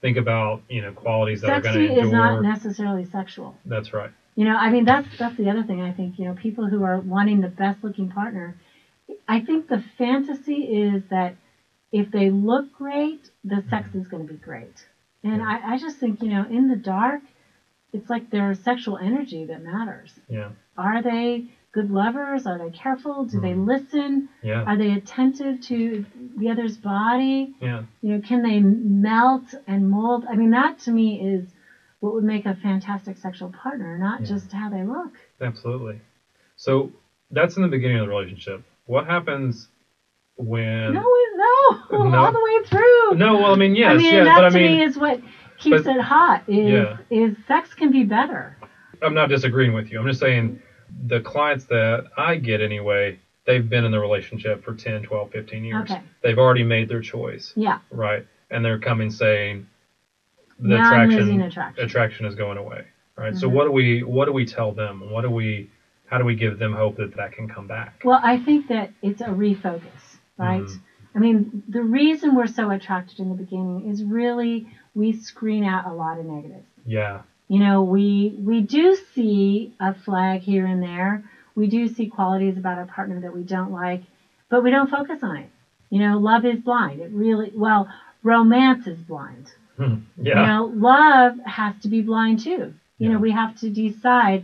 Think 0.00 0.16
about, 0.16 0.62
you 0.68 0.82
know, 0.82 0.92
qualities 0.92 1.40
that 1.40 1.50
are 1.50 1.60
going 1.60 1.74
Sexy 1.74 1.88
to 1.88 1.92
endure. 1.94 2.06
is 2.06 2.12
not 2.12 2.42
necessarily 2.42 3.04
sexual. 3.04 3.56
that's 3.64 3.92
right. 3.92 4.10
You 4.38 4.44
know, 4.44 4.54
I 4.54 4.70
mean 4.70 4.84
that's 4.84 5.08
that's 5.18 5.36
the 5.36 5.50
other 5.50 5.64
thing 5.64 5.80
I 5.80 5.90
think, 5.90 6.16
you 6.16 6.24
know, 6.24 6.32
people 6.32 6.68
who 6.68 6.84
are 6.84 7.00
wanting 7.00 7.40
the 7.40 7.48
best 7.48 7.82
looking 7.82 8.08
partner, 8.08 8.54
I 9.26 9.40
think 9.40 9.66
the 9.66 9.82
fantasy 9.98 10.60
is 10.62 11.02
that 11.10 11.34
if 11.90 12.12
they 12.12 12.30
look 12.30 12.72
great, 12.72 13.28
the 13.42 13.56
mm-hmm. 13.56 13.68
sex 13.68 13.92
is 13.96 14.06
going 14.06 14.24
to 14.24 14.32
be 14.32 14.38
great. 14.38 14.86
And 15.24 15.42
I, 15.42 15.72
I 15.72 15.78
just 15.78 15.96
think, 15.98 16.22
you 16.22 16.28
know, 16.28 16.46
in 16.48 16.68
the 16.68 16.76
dark, 16.76 17.22
it's 17.92 18.08
like 18.08 18.30
their 18.30 18.54
sexual 18.54 18.96
energy 18.96 19.46
that 19.46 19.60
matters. 19.60 20.12
Yeah. 20.28 20.50
Are 20.76 21.02
they 21.02 21.46
good 21.72 21.90
lovers? 21.90 22.46
Are 22.46 22.58
they 22.58 22.70
careful? 22.70 23.24
Do 23.24 23.40
they 23.40 23.54
mm-hmm. 23.54 23.66
listen? 23.66 24.28
Yeah. 24.44 24.62
Are 24.62 24.76
they 24.76 24.92
attentive 24.92 25.62
to 25.62 26.06
the 26.36 26.50
other's 26.50 26.76
body? 26.76 27.56
Yeah. 27.60 27.82
You 28.02 28.12
know, 28.12 28.20
can 28.20 28.44
they 28.44 28.60
melt 28.60 29.52
and 29.66 29.90
mold? 29.90 30.26
I 30.30 30.36
mean, 30.36 30.50
that 30.50 30.78
to 30.84 30.92
me 30.92 31.28
is 31.28 31.48
what 32.00 32.14
would 32.14 32.24
make 32.24 32.46
a 32.46 32.54
fantastic 32.54 33.16
sexual 33.18 33.50
partner, 33.50 33.98
not 33.98 34.22
just 34.22 34.52
how 34.52 34.68
they 34.68 34.82
look. 34.84 35.12
Absolutely. 35.40 36.00
So 36.56 36.92
that's 37.30 37.56
in 37.56 37.62
the 37.62 37.68
beginning 37.68 37.98
of 37.98 38.06
the 38.06 38.08
relationship. 38.08 38.62
What 38.86 39.06
happens 39.06 39.68
when 40.36 40.94
No, 40.94 41.02
no, 41.02 41.80
No. 42.08 42.18
all 42.24 42.32
the 42.32 42.42
way 42.42 42.68
through. 42.68 43.14
No, 43.18 43.34
well, 43.36 43.52
I 43.52 43.56
mean, 43.56 43.74
yes, 43.74 43.92
I 43.92 43.96
mean, 43.96 44.12
yes, 44.14 44.24
that 44.26 44.36
but 44.36 44.44
I 44.44 44.48
to 44.50 44.54
mean, 44.54 44.76
me 44.78 44.84
is 44.84 44.96
what 44.96 45.20
keeps 45.58 45.82
but- 45.82 45.96
it 45.96 46.00
hot. 46.02 46.44
Is 46.48 46.70
Yeah. 46.70 46.96
is 47.10 47.36
sex 47.46 47.74
can 47.74 47.90
be 47.90 48.04
better. 48.04 48.56
I'm 49.02 49.14
not 49.14 49.28
disagreeing 49.28 49.72
with 49.74 49.90
you. 49.90 50.00
I'm 50.00 50.06
just 50.06 50.20
saying 50.20 50.60
the 51.06 51.20
clients 51.20 51.66
that 51.66 52.06
I 52.16 52.36
get 52.36 52.60
anyway, 52.60 53.18
they've 53.44 53.68
been 53.68 53.84
in 53.84 53.92
the 53.92 54.00
relationship 54.00 54.64
for 54.64 54.74
10, 54.74 55.02
12, 55.02 55.30
15 55.30 55.64
years. 55.64 55.82
Okay. 55.90 56.00
They've 56.22 56.38
already 56.38 56.64
made 56.64 56.88
their 56.88 57.00
choice, 57.00 57.52
Yeah. 57.56 57.78
right? 57.90 58.26
And 58.50 58.64
they're 58.64 58.78
coming 58.78 59.10
saying 59.10 59.66
the 60.58 60.68
Now 60.68 60.86
attraction, 60.90 61.40
attraction. 61.40 61.84
attraction 61.84 62.26
is 62.26 62.34
going 62.34 62.56
away, 62.56 62.82
right? 63.16 63.34
So 63.34 63.48
Mhm. 63.48 63.52
what 63.52 63.64
do 63.64 63.70
we 63.70 64.02
what 64.02 64.24
do 64.26 64.32
we 64.32 64.44
tell 64.44 64.72
them? 64.72 65.10
What 65.10 65.22
do 65.22 65.30
we 65.30 65.66
how 66.06 66.18
do 66.18 66.24
we 66.24 66.34
give 66.34 66.58
them 66.58 66.72
hope 66.72 66.96
that 66.96 67.14
that 67.16 67.32
can 67.32 67.46
come 67.46 67.66
back? 67.66 68.02
Well, 68.04 68.20
I 68.22 68.36
think 68.36 68.66
that 68.68 68.90
it's 69.02 69.20
a 69.20 69.26
refocus, 69.28 70.18
right? 70.38 70.62
Mhm. 70.62 70.78
I 71.14 71.18
mean, 71.18 71.62
the 71.68 71.82
reason 71.82 72.34
we're 72.34 72.46
so 72.46 72.70
attracted 72.70 73.20
in 73.20 73.28
the 73.28 73.34
beginning 73.34 73.88
is 73.88 74.02
really 74.02 74.64
we 74.94 75.12
screen 75.12 75.64
out 75.64 75.84
a 75.86 75.92
lot 75.92 76.18
of 76.18 76.24
negatives. 76.24 76.66
Yeah. 76.84 77.20
You 77.48 77.60
know, 77.60 77.82
we 77.82 78.34
we 78.42 78.60
do 78.60 78.94
see 78.94 79.70
a 79.80 79.92
flag 79.92 80.40
here 80.40 80.66
and 80.66 80.82
there. 80.82 81.22
We 81.54 81.66
do 81.66 81.86
see 81.88 82.06
qualities 82.06 82.56
about 82.56 82.78
our 82.78 82.84
partner 82.84 83.20
that 83.20 83.32
we 83.32 83.42
don't 83.42 83.72
like, 83.72 84.02
but 84.48 84.62
we 84.62 84.70
don't 84.70 84.88
focus 84.88 85.22
on 85.22 85.36
it. 85.36 85.48
You 85.90 85.98
know, 86.00 86.18
love 86.18 86.44
is 86.44 86.58
blind. 86.60 87.00
It 87.00 87.10
really 87.10 87.50
well, 87.54 87.88
romance 88.22 88.86
is 88.86 89.00
blind. 89.00 89.54
You 89.88 90.00
Yeah. 90.16 90.44
know, 90.46 90.64
love 90.74 91.38
has 91.44 91.78
to 91.80 91.88
be 91.88 92.00
blind 92.00 92.40
too. 92.40 92.50
You 92.50 92.74
Yeah. 92.98 93.08
know, 93.10 93.18
we 93.18 93.30
have 93.30 93.54
to 93.56 93.68
decide 93.70 94.42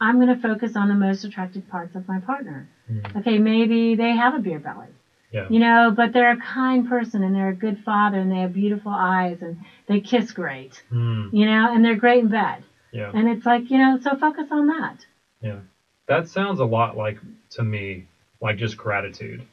I'm 0.00 0.16
going 0.16 0.28
to 0.28 0.34
focus 0.34 0.76
on 0.76 0.88
the 0.88 0.94
most 0.94 1.24
attractive 1.24 1.66
parts 1.68 1.94
of 1.94 2.06
my 2.08 2.18
partner. 2.18 2.66
Mhm. 2.90 3.16
Okay, 3.16 3.38
maybe 3.38 3.94
they 3.94 4.14
have 4.14 4.34
a 4.34 4.38
beer 4.38 4.58
belly. 4.58 4.88
Yeah. 5.30 5.46
You 5.48 5.58
know, 5.58 5.90
but 5.90 6.12
they're 6.12 6.30
a 6.30 6.36
kind 6.36 6.86
person 6.86 7.22
and 7.22 7.34
they're 7.34 7.48
a 7.48 7.52
good 7.54 7.78
father 7.78 8.18
and 8.18 8.30
they 8.30 8.40
have 8.40 8.52
beautiful 8.52 8.92
eyes 8.92 9.40
and 9.42 9.56
they 9.86 9.98
kiss 9.98 10.32
great. 10.32 10.82
Hmm. 10.90 11.28
You 11.32 11.46
know, 11.46 11.72
and 11.72 11.84
they're 11.84 11.96
great 11.96 12.20
in 12.20 12.28
bed. 12.28 12.62
Yeah. 12.92 13.10
And 13.14 13.28
it's 13.28 13.46
like, 13.46 13.70
you 13.70 13.78
know, 13.78 13.96
so 13.96 14.14
focus 14.16 14.52
on 14.52 14.66
that. 14.66 15.06
Yeah. 15.40 15.60
That 16.06 16.28
sounds 16.28 16.60
a 16.60 16.64
lot 16.64 16.96
like 16.96 17.18
to 17.50 17.62
me 17.62 18.04
like 18.40 18.56
just 18.56 18.76
gratitude. 18.76 19.44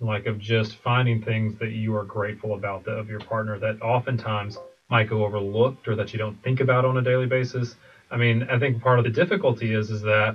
Like 0.00 0.26
of 0.26 0.38
just 0.38 0.76
finding 0.76 1.20
things 1.22 1.54
that 1.56 1.70
you 1.70 1.94
are 1.94 2.04
grateful 2.04 2.52
about 2.54 2.84
the, 2.84 2.90
of 2.92 3.08
your 3.08 3.20
partner 3.20 3.58
that 3.58 3.80
oftentimes 3.80 4.58
might 4.88 5.08
go 5.08 5.22
overlooked 5.22 5.88
or 5.88 5.94
that 5.94 6.12
you 6.12 6.18
don't 6.18 6.40
think 6.42 6.60
about 6.60 6.84
on 6.84 6.96
a 6.96 7.02
daily 7.02 7.26
basis. 7.26 7.74
I 8.10 8.16
mean, 8.16 8.44
I 8.48 8.58
think 8.58 8.80
part 8.80 8.98
of 8.98 9.04
the 9.04 9.10
difficulty 9.10 9.72
is 9.72 9.90
is 9.90 10.02
that 10.02 10.34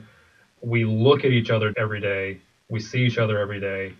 we 0.61 0.83
look 0.83 1.23
at 1.23 1.31
each 1.31 1.49
other 1.49 1.71
every 1.77 1.99
day, 1.99 2.39
we 2.67 2.79
see 2.79 2.99
each 3.05 3.17
other 3.17 3.37
every 3.37 3.59
day, 3.59 3.93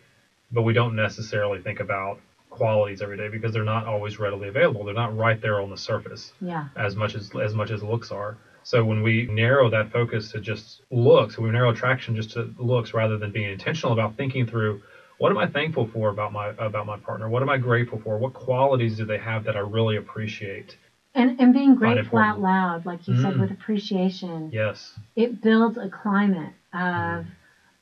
but 0.52 0.62
we 0.62 0.74
don't 0.74 0.96
necessarily 0.96 1.60
think 1.60 1.80
about 1.80 2.18
qualities 2.50 3.00
every 3.02 3.16
day 3.16 3.28
because 3.28 3.52
they're 3.54 3.64
not 3.64 3.86
always 3.86 4.18
readily 4.18 4.48
available. 4.48 4.84
They're 4.84 4.94
not 4.94 5.16
right 5.16 5.40
there 5.40 5.60
on 5.60 5.70
the 5.70 5.78
surface 5.78 6.34
Yeah. 6.42 6.66
as 6.76 6.96
much 6.96 7.14
as 7.16 7.34
as 7.36 7.54
much 7.54 7.70
as 7.70 7.84
looks 7.84 8.12
are. 8.12 8.36
So 8.64 8.84
when 8.84 9.02
we 9.02 9.26
narrow 9.26 9.70
that 9.70 9.92
focus 9.92 10.32
to 10.32 10.40
just 10.40 10.82
looks, 10.90 11.38
we 11.38 11.50
narrow 11.50 11.70
attraction 11.70 12.16
just 12.16 12.32
to 12.32 12.52
looks 12.58 12.94
rather 12.94 13.18
than 13.18 13.30
being 13.32 13.50
intentional 13.50 13.94
about 13.94 14.18
thinking 14.18 14.46
through 14.46 14.80
what 15.19 15.32
am 15.32 15.38
I 15.38 15.47
thankful 15.47 15.86
for 15.86 16.10
about 16.10 16.34
my 16.34 16.49
about 16.60 16.88
my 16.88 16.97
partner? 16.97 17.29
What 17.29 17.43
am 17.43 17.49
I 17.49 17.58
grateful 17.58 17.99
for? 17.99 18.17
What 18.17 18.34
qualities 18.34 18.97
do 18.97 19.05
they 19.05 19.17
have 19.17 19.45
that 19.45 19.55
I 19.58 19.60
really 19.62 19.97
appreciate? 19.97 20.77
And 21.15 21.36
and 21.39 21.53
being 21.53 21.75
grateful 21.75 22.19
out 22.19 22.39
loud, 22.41 22.86
like 22.86 23.08
you 23.08 23.15
said, 23.15 23.36
Mm. 23.36 23.39
with 23.41 23.51
appreciation, 23.51 24.51
Yes. 24.51 24.99
it 25.15 25.41
builds 25.41 25.77
a 25.77 25.89
climate 25.89 26.53
of 26.73 27.25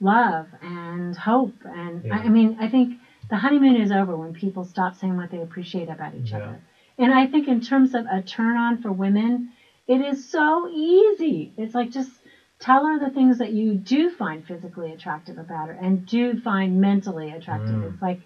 love 0.01 0.47
and 0.61 1.15
hope. 1.15 1.53
And 1.65 2.03
Yeah. 2.05 2.15
I, 2.17 2.25
I 2.25 2.29
mean, 2.29 2.55
I 2.59 2.67
think 2.67 2.97
the 3.29 3.37
honeymoon 3.37 3.75
is 3.75 3.91
over 3.91 4.15
when 4.17 4.33
people 4.33 4.63
stop 4.63 4.95
saying 4.95 5.15
what 5.17 5.29
they 5.31 5.41
appreciate 5.41 5.89
about 5.89 6.15
each 6.15 6.31
Yeah. 6.31 6.37
other. 6.37 6.61
And 6.99 7.11
I 7.13 7.25
think 7.27 7.47
in 7.47 7.59
terms 7.61 7.95
of 7.95 8.05
a 8.09 8.21
turn 8.21 8.57
on 8.57 8.77
for 8.77 8.91
women, 8.91 9.43
it 9.87 10.01
is 10.01 10.23
so 10.23 10.67
easy. 10.69 11.51
It's 11.57 11.75
like 11.75 11.91
just 11.91 12.16
tell 12.59 12.85
her 12.85 12.97
the 12.99 13.09
things 13.09 13.37
that 13.37 13.51
you 13.51 13.73
do 13.73 14.09
find 14.09 14.45
physically 14.45 14.91
attractive 14.91 15.37
about 15.37 15.67
her 15.67 15.73
and 15.73 16.05
do 16.05 16.39
find 16.39 16.81
mentally 16.81 17.31
attractive. 17.31 17.75
Mm. 17.75 17.93
It's 17.93 18.01
like, 18.01 18.19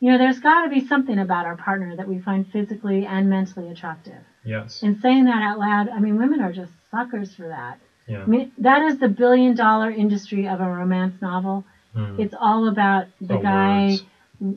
you 0.00 0.10
know, 0.10 0.18
there's 0.18 0.38
got 0.40 0.62
to 0.62 0.68
be 0.68 0.80
something 0.86 1.18
about 1.18 1.46
our 1.46 1.56
partner 1.56 1.96
that 1.96 2.08
we 2.08 2.18
find 2.18 2.46
physically 2.48 3.04
and 3.06 3.28
mentally 3.28 3.70
attractive. 3.70 4.22
Yes. 4.44 4.82
And 4.82 5.00
saying 5.00 5.24
that 5.24 5.42
out 5.42 5.58
loud, 5.58 5.88
I 5.88 5.98
mean, 6.00 6.18
women 6.18 6.40
are 6.40 6.52
just 6.52 6.72
suckers 6.90 7.34
for 7.34 7.48
that. 7.48 7.78
Yeah. 8.06 8.22
I 8.22 8.26
mean, 8.26 8.52
that 8.58 8.82
is 8.82 8.98
the 8.98 9.08
billion 9.08 9.54
dollar 9.54 9.90
industry 9.90 10.46
of 10.46 10.60
a 10.60 10.68
romance 10.68 11.20
novel. 11.20 11.64
Mm. 11.94 12.18
It's 12.20 12.34
all 12.38 12.68
about 12.68 13.06
the 13.20 13.38
Oh, 13.38 13.42
guy 13.42 13.86
words. 13.88 14.04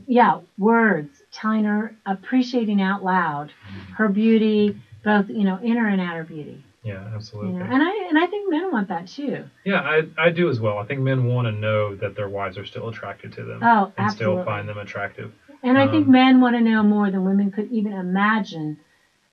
yeah, 0.08 0.40
words, 0.58 1.24
telling 1.32 1.64
her, 1.64 1.96
appreciating 2.06 2.82
out 2.82 3.04
loud 3.04 3.52
her 3.96 4.08
beauty, 4.08 4.80
both 5.04 5.30
you 5.30 5.44
know 5.46 5.58
inner 5.64 5.88
and 5.88 6.02
outer 6.02 6.24
beauty. 6.24 6.64
Yeah, 6.82 7.04
absolutely. 7.14 7.60
Know? 7.60 7.66
And 7.66 7.84
I 7.84 8.06
and 8.08 8.18
I 8.18 8.26
think 8.26 8.50
men 8.50 8.72
want 8.72 8.88
that 8.88 9.08
too. 9.08 9.44
Yeah, 9.66 9.82
I, 9.82 10.04
I 10.18 10.30
do 10.30 10.48
as 10.50 10.60
well. 10.60 10.78
I 10.78 10.84
think 10.84 11.02
men 11.02 11.26
want 11.26 11.46
to 11.46 11.52
know 11.52 11.94
that 11.96 12.16
their 12.16 12.28
wives 12.28 12.58
are 12.58 12.64
still 12.66 12.88
attracted 12.88 13.34
to 13.34 13.44
them 13.44 13.60
Oh, 13.64 13.92
and 13.98 14.10
still 14.12 14.44
find 14.44 14.68
them 14.68 14.78
attractive. 14.78 15.32
And 15.62 15.78
I 15.78 15.88
think 15.88 16.06
Um, 16.06 16.12
men 16.12 16.40
want 16.40 16.56
to 16.56 16.62
know 16.62 16.82
more 16.84 17.10
than 17.10 17.24
women 17.26 17.50
could 17.52 17.68
even 17.70 17.92
imagine 17.92 18.78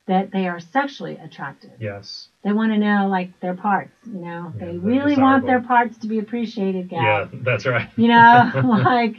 that 0.06 0.30
they 0.32 0.46
are 0.46 0.58
sexually 0.58 1.16
attractive. 1.16 1.70
Yes. 1.78 2.28
They 2.42 2.52
want 2.52 2.72
to 2.72 2.78
know 2.78 3.08
like 3.08 3.28
their 3.40 3.54
parts, 3.54 3.92
you 4.06 4.20
know. 4.20 4.52
Yeah, 4.54 4.66
they 4.66 4.76
really 4.78 5.16
want 5.16 5.46
their 5.46 5.60
parts 5.60 5.96
to 5.98 6.06
be 6.08 6.18
appreciated, 6.18 6.88
gal. 6.88 7.02
Yeah, 7.02 7.26
that's 7.32 7.66
right. 7.66 7.88
You 7.96 8.08
know, 8.08 8.50
like 8.64 9.14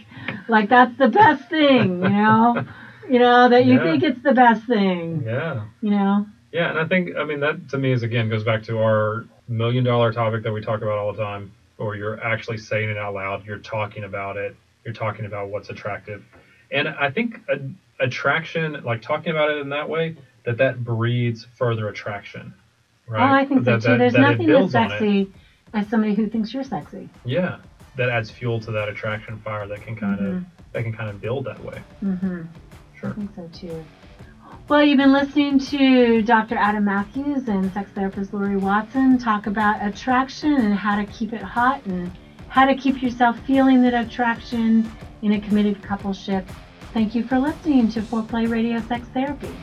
like 0.48 0.70
that's 0.70 0.96
the 0.98 1.08
best 1.08 1.50
thing, 1.50 2.04
you 2.04 2.10
know. 2.10 2.64
You 3.10 3.20
know, 3.20 3.48
that 3.48 3.64
you 3.64 3.76
Yeah. 3.76 3.84
think 3.84 4.04
it's 4.04 4.20
the 4.22 4.34
best 4.34 4.66
thing. 4.66 5.24
Yeah. 5.26 5.64
You 5.80 5.92
know? 5.92 6.26
Yeah, 6.52 6.70
and 6.70 6.80
I 6.80 6.86
think 6.86 7.16
I 7.18 7.24
mean 7.24 7.40
that 7.42 7.70
to 7.70 7.78
me 7.78 7.92
is 7.92 8.04
again 8.04 8.30
goes 8.30 8.44
back 8.44 8.64
to 8.64 8.80
our 8.80 9.26
million 9.48 9.84
dollar 9.84 10.12
topic 10.12 10.44
that 10.44 10.52
we 10.52 10.62
talk 10.62 10.82
about 10.82 10.98
all 10.98 11.12
the 11.12 11.22
time, 11.22 11.52
or 11.78 11.96
you're 11.96 12.20
actually 12.24 12.58
saying 12.58 12.90
it 12.90 12.98
out 12.98 13.14
loud, 13.14 13.46
you're 13.46 13.58
talking 13.60 14.04
about 14.06 14.38
it, 14.38 14.56
you're 14.86 14.94
talking 14.94 15.26
about 15.26 15.50
what's 15.50 15.70
attractive, 15.70 16.24
and 16.72 16.88
I 16.88 17.10
think 17.10 17.42
a, 17.50 17.60
attraction, 18.00 18.82
like 18.84 19.02
talking 19.02 19.32
about 19.32 19.50
it 19.50 19.58
in 19.58 19.70
that 19.70 19.90
way, 19.90 20.16
that 20.46 20.58
that 20.58 20.84
breeds 20.84 21.46
further 21.56 21.90
attraction, 21.90 22.54
right? 23.08 23.22
Oh, 23.30 23.34
I 23.34 23.46
think 23.46 23.64
that, 23.66 23.82
so 23.82 23.88
too. 23.90 23.92
that- 23.94 23.98
There's 24.00 24.14
that 24.14 24.20
nothing 24.22 24.42
as 24.42 24.46
builds 24.48 24.76
on 24.76 24.86
it. 24.86 24.90
sexy 24.92 25.32
as 25.74 25.88
somebody 25.90 26.14
who 26.16 26.30
thinks 26.30 26.54
you're 26.54 26.64
sexy. 26.64 27.10
Yeah, 27.26 27.58
that 27.98 28.10
adds 28.10 28.30
fuel 28.32 28.60
to 28.62 28.72
that 28.72 28.88
attraction 28.88 29.38
fire 29.40 29.68
that 29.68 29.82
can 29.82 29.96
kind 29.96 30.20
of 30.26 30.44
that 30.74 30.84
can 30.84 30.94
kind 30.94 31.10
of 31.10 31.20
build 31.20 31.46
that 31.46 31.62
way. 31.64 31.82
Mm-hmm. 32.04 32.44
Sure. 33.00 33.10
I 33.10 33.14
think 33.14 33.32
so 33.36 33.50
too. 33.54 33.86
Well, 34.70 34.84
you've 34.84 34.98
been 34.98 35.14
listening 35.14 35.60
to 35.60 36.22
Dr. 36.24 36.56
Adam 36.58 36.84
Matthews 36.84 37.48
and 37.48 37.72
sex 37.72 37.90
therapist 37.96 38.34
Laurie 38.34 38.58
Watson 38.58 39.18
talk 39.18 39.48
about 39.48 39.82
attraction 39.82 40.56
and 40.56 40.74
how 40.74 40.98
to 40.98 41.06
keep 41.06 41.32
it 41.32 41.42
hot 41.42 41.86
and 41.86 42.12
how 42.50 42.66
to 42.66 42.76
keep 42.76 43.02
yourself 43.02 43.40
feeling 43.48 43.82
that 43.84 43.94
attraction 43.94 44.92
in 45.22 45.32
a 45.32 45.40
committed 45.40 45.82
coupleship. 45.82 46.46
Thank 46.94 47.16
you 47.16 47.24
for 47.24 47.40
listening 47.40 47.88
to 47.92 48.02
Foreplay 48.02 48.52
Radio 48.52 48.82
Sex 48.82 49.08
Therapy. 49.14 49.56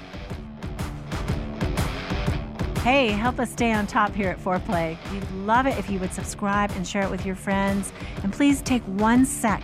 Hey, 2.80 3.08
help 3.08 3.38
us 3.38 3.52
stay 3.52 3.74
on 3.74 3.86
top 3.86 4.14
here 4.14 4.30
at 4.30 4.42
Foreplay. 4.42 4.96
We'd 5.12 5.30
love 5.44 5.66
it 5.66 5.76
if 5.76 5.90
you 5.90 5.98
would 5.98 6.14
subscribe 6.14 6.70
and 6.76 6.88
share 6.88 7.02
it 7.02 7.10
with 7.10 7.26
your 7.26 7.36
friends. 7.36 7.92
And 8.22 8.32
please 8.32 8.62
take 8.62 8.82
one 8.84 9.26
sec 9.26 9.62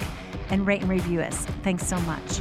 and 0.51 0.67
rate 0.67 0.83
and 0.83 0.91
review 0.91 1.23
us. 1.23 1.47
Thanks 1.63 1.87
so 1.87 1.99
much. 2.01 2.41